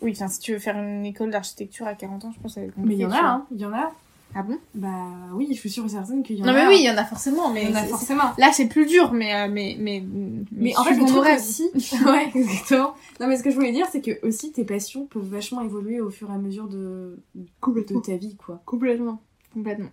[0.00, 2.54] Oui, enfin si tu veux faire une école d'architecture à 40 ans, je pense que
[2.54, 3.46] ça va être Mais il y en a, hein.
[3.50, 3.92] Il y en a.
[4.34, 4.58] Ah bon?
[4.74, 4.90] Bah
[5.34, 6.48] oui, je suis sûre et certaine qu'il y en a.
[6.48, 8.32] Non mais oui, il y en a forcément, mais il y en a forcément.
[8.36, 10.04] là c'est plus dur, mais euh, mais mais
[10.52, 11.70] Mais en fait, le truc aussi,
[12.04, 12.94] ouais, exactement.
[13.20, 16.00] Non, mais ce que je voulais dire, c'est que aussi tes passions peuvent vachement évoluer
[16.02, 18.60] au fur et à mesure de, de ta vie, quoi.
[18.66, 19.22] complètement,
[19.54, 19.90] complètement.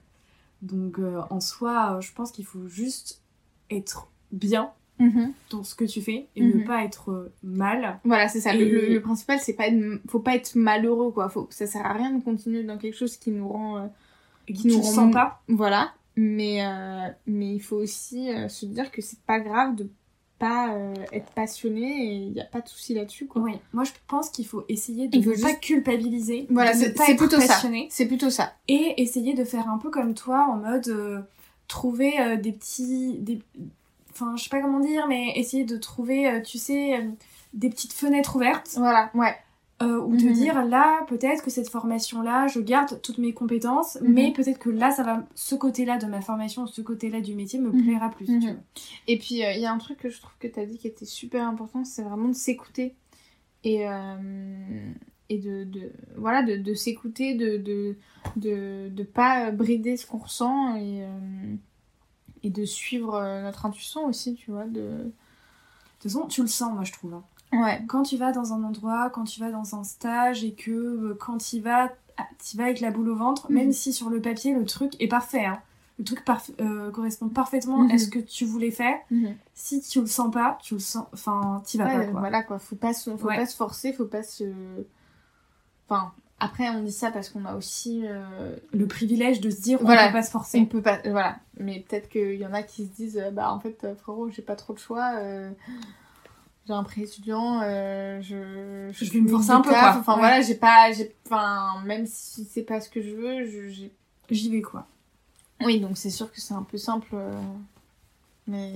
[0.62, 3.22] Donc, euh, en soi, euh, je pense qu'il faut juste
[3.70, 4.72] être bien
[5.50, 6.64] dans ce que tu fais et ne Mhm.
[6.66, 8.00] pas être mal.
[8.06, 8.54] Voilà, c'est ça.
[8.54, 11.28] Le, Et- le- le principal, c'est pas être, faut pas être malheureux, quoi.
[11.30, 13.90] Faut, ça sert à rien de continuer dans quelque chose qui nous rend,
[14.48, 15.42] Qui nous sens pas.
[15.48, 15.94] voilà.
[16.16, 19.90] Mais, euh, mais il faut aussi euh, se dire que c'est pas grave de
[20.38, 23.42] pas euh, être passionné et il y a pas de souci là-dessus, quoi.
[23.42, 27.06] Oui, moi je pense qu'il faut essayer de ne pas juste- culpabiliser, Voilà, c'est pas
[27.06, 27.48] c'est être plutôt ça.
[27.48, 28.54] passionné C'est plutôt ça.
[28.68, 31.22] et essayer de faire un peu comme toi en mode euh,
[31.68, 33.42] trouver euh, des petits des
[34.12, 37.08] enfin je sais pas comment dire mais essayer de trouver euh, tu sais
[37.54, 39.36] des petites fenêtres ouvertes Voilà, ouais.
[39.82, 40.34] Euh, ou te Mhm.
[40.34, 44.14] dire là peut-être que cette formation là je garde toutes mes compétences Mhm.
[44.14, 47.22] mais peut-être que là ça va ce côté là de ma formation ce côté là
[47.22, 47.84] du métier me Mhm.
[47.84, 48.56] plaira plus tu vois.
[49.08, 50.78] Et puis, euh, il y a un truc que je trouve que tu as dit
[50.78, 52.96] qui était super important, c'est vraiment de s'écouter.
[53.64, 54.92] Et, euh,
[55.30, 57.96] et de, de, voilà, de, de s'écouter, de, de,
[58.36, 61.04] de, de pas brider ce qu'on ressent et,
[62.44, 64.66] et de suivre notre intuition aussi, tu vois.
[64.66, 64.82] De...
[64.82, 65.12] de
[66.00, 67.24] toute façon tu le sens moi je trouve hein.
[67.54, 67.82] Ouais.
[67.88, 71.18] quand tu vas dans un endroit, quand tu vas dans un stage et que euh,
[71.20, 73.56] quand tu vas, ah, tu vas avec la boule au ventre, Mhm.
[73.58, 75.60] même si sur le papier le truc est parfait, hein,
[76.00, 78.98] le truc parf- euh, correspond parfaitement à ce que tu voulais faire.
[79.54, 82.20] Si tu le sens pas, tu le sens, enfin, t'y vas Ouais, pas quoi.
[82.20, 83.36] Voilà quoi, faut pas se, faut Ouais.
[83.38, 84.44] pas se forcer, faut pas se.
[85.88, 88.02] Enfin, après on dit ça parce qu'on a aussi.
[88.06, 90.08] euh, Le privilège de se dire on Voilà.
[90.08, 90.66] peut pas se On forcer.
[90.66, 91.38] peut pas, voilà.
[91.60, 94.56] Mais peut-être qu'il y en a qui se disent, bah en fait, frérot, j'ai pas
[94.56, 95.14] trop de choix.
[96.68, 99.80] J'ai un pré étudiant, euh, je, Je vais me forcer un peu, taf.
[99.94, 100.00] quoi.
[100.00, 100.20] Enfin Ouais.
[100.20, 103.92] voilà, j'ai pas, j'ai, enfin même si c'est pas ce que je veux, je, j'ai.
[104.30, 104.88] J'y vais quoi.
[105.64, 107.40] Oui, donc c'est sûr que c'est un peu simple, euh,
[108.48, 108.74] mais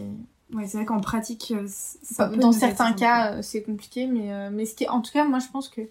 [0.53, 4.31] Ouais, c'est vrai qu'en pratique, euh, c- ça peut dans certains cas, c'est compliqué, mais
[4.31, 5.81] euh, mais ce qui, est- en tout cas, moi je pense que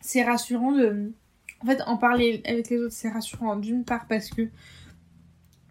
[0.00, 1.12] c'est rassurant de,
[1.60, 4.48] en fait, en parler avec les autres, c'est rassurant d'une part parce que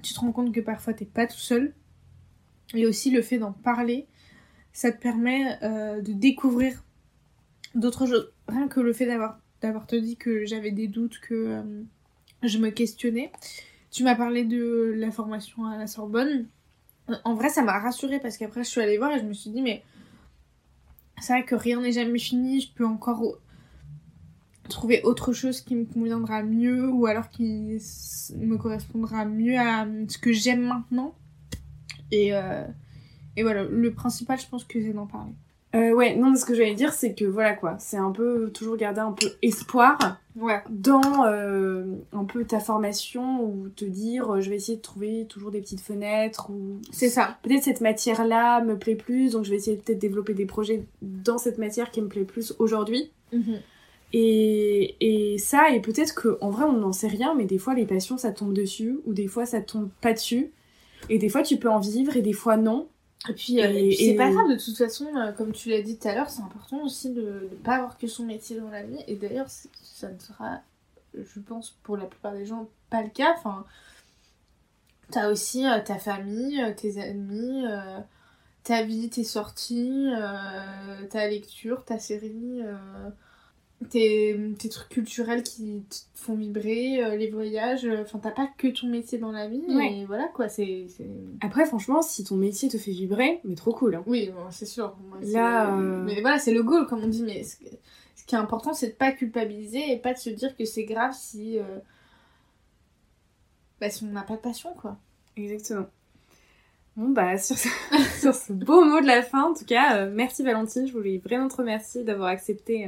[0.03, 1.73] tu te rends compte que parfois t'es pas tout seul,
[2.75, 4.05] et aussi le fait d'en parler,
[4.73, 6.83] ça te permet euh, de découvrir
[7.75, 8.33] d'autres choses.
[8.47, 11.83] Rien que le fait d'avoir d'avoir te dit que j'avais des doutes, que euh,
[12.41, 13.31] je me questionnais.
[13.91, 16.47] Tu m'as parlé de la formation à la Sorbonne.
[17.23, 19.51] En vrai, ça m'a rassurée parce qu'après, je suis allée voir et je me suis
[19.51, 19.83] dit, mais
[21.21, 22.59] c'est vrai que rien n'est jamais fini.
[22.59, 23.37] Je peux encore
[24.67, 27.77] trouver autre chose qui me conviendra mieux ou alors qui
[28.35, 31.15] me correspondra mieux à ce que j'aime maintenant.
[32.11, 32.65] Et, euh,
[33.37, 35.31] et voilà, le principal, je pense que c'est d'en parler.
[35.75, 38.51] Euh, ouais, non, mais ce que j'allais dire, c'est que voilà quoi, c'est un peu
[38.53, 39.97] toujours garder un peu espoir
[40.35, 40.61] Ouais.
[40.69, 45.25] dans euh, un peu ta formation ou te dire euh, je vais essayer de trouver
[45.29, 47.37] toujours des petites fenêtres ou C'est ça.
[47.43, 50.47] peut-être cette matière là me plaît plus donc je vais essayer de peut-être développer des
[50.47, 53.11] projets dans cette matière qui me plaît plus aujourd'hui
[54.11, 54.95] et,
[55.33, 57.85] et ça et peut-être que en vrai on n'en sait rien mais des fois les
[57.85, 60.51] passions ça tombe dessus ou des fois ça tombe pas dessus
[61.09, 62.87] et des fois tu peux en vivre et des fois non
[63.29, 66.07] Et puis, euh, c'est pas grave, de toute façon, euh, comme tu l'as dit tout
[66.07, 68.99] à l'heure, c'est important aussi de ne pas avoir que son métier dans la vie.
[69.07, 70.61] Et d'ailleurs, ça ne sera,
[71.13, 73.33] je pense, pour la plupart des gens, pas le cas.
[73.37, 73.65] Enfin,
[75.09, 77.63] t'as aussi euh, ta famille, tes amis,
[78.63, 80.11] ta vie, tes sorties,
[81.09, 82.61] ta lecture, ta série,
[83.89, 87.85] tes, tes trucs culturels qui te font vibrer, euh, les voyages.
[87.85, 89.63] euh, Enfin, t'as pas que ton métier dans la vie.
[89.69, 89.99] Ouais.
[89.99, 90.85] Et voilà, quoi, c'est...
[90.89, 91.07] c'est-
[91.41, 94.03] après franchement si ton métier te fait vibrer mais trop cool hein.
[94.07, 94.95] oui, bon, c'est sûr.
[95.09, 97.23] Moi, Là, euh, Mais voilà, c'est le goal, comme on dit.
[97.23, 97.57] Mais ce,
[98.15, 100.85] ce qui est important, c'est de pas culpabiliser et pas de se dire que c'est
[100.85, 101.63] grave si, euh,
[103.79, 104.97] bah, si on n'a pas de passion, quoi.
[105.35, 105.87] Exactement.
[106.95, 107.67] Bon bah sur ce,
[108.19, 111.47] sur ce beau mot de la fin, en tout cas, merci Valentine, je voulais vraiment
[111.47, 112.87] te remercier d'avoir accepté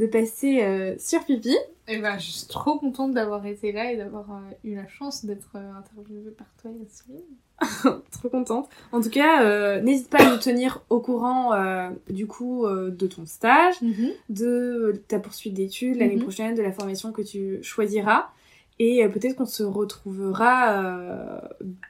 [0.00, 1.56] de passer euh, sur Pipi.
[1.88, 5.24] Et ben, je suis trop contente d'avoir été là et d'avoir euh, eu la chance
[5.24, 8.00] d'être euh, interviewée par toi, Yasmine.
[8.10, 8.68] Trop contente.
[8.90, 11.50] En tout cas, n'hésite pas à nous tenir au courant
[12.08, 13.74] du coup de ton stage,
[14.30, 16.22] de ta poursuite d'études l'année Mhm.
[16.22, 18.28] prochaine, de la formation que tu choisiras.
[18.78, 21.38] Et peut-être qu'on se retrouvera euh,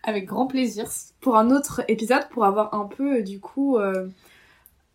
[0.02, 0.88] Avec grand plaisir.
[1.20, 4.08] pour un autre épisode pour avoir un peu euh, du coup euh,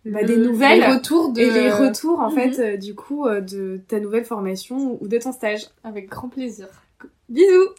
[0.05, 1.41] bah, Le- des nouvelles Les retours de...
[1.41, 2.35] et les retours en Mhm.
[2.35, 5.65] fait euh, du coup euh, de ta nouvelle formation ou de ton stage.
[5.83, 6.67] Avec grand plaisir.
[7.29, 7.69] Bisous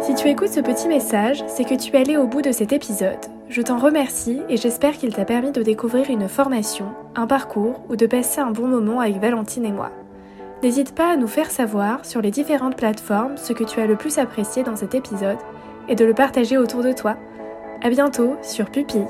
[0.00, 2.72] Si tu écoutes ce petit message, c'est que tu es allé au bout de cet
[2.72, 3.18] épisode.
[3.48, 6.86] Je t'en remercie et j'espère qu'il t'a permis de découvrir une formation,
[7.16, 9.90] un parcours ou de passer un bon moment avec Valentine et moi.
[10.62, 13.96] N'hésite pas à nous faire savoir sur les différentes plateformes ce que tu as le
[13.96, 15.38] plus apprécié dans cet épisode
[15.88, 17.16] et de le partager autour de toi.
[17.82, 19.04] À bientôt sur Pupille.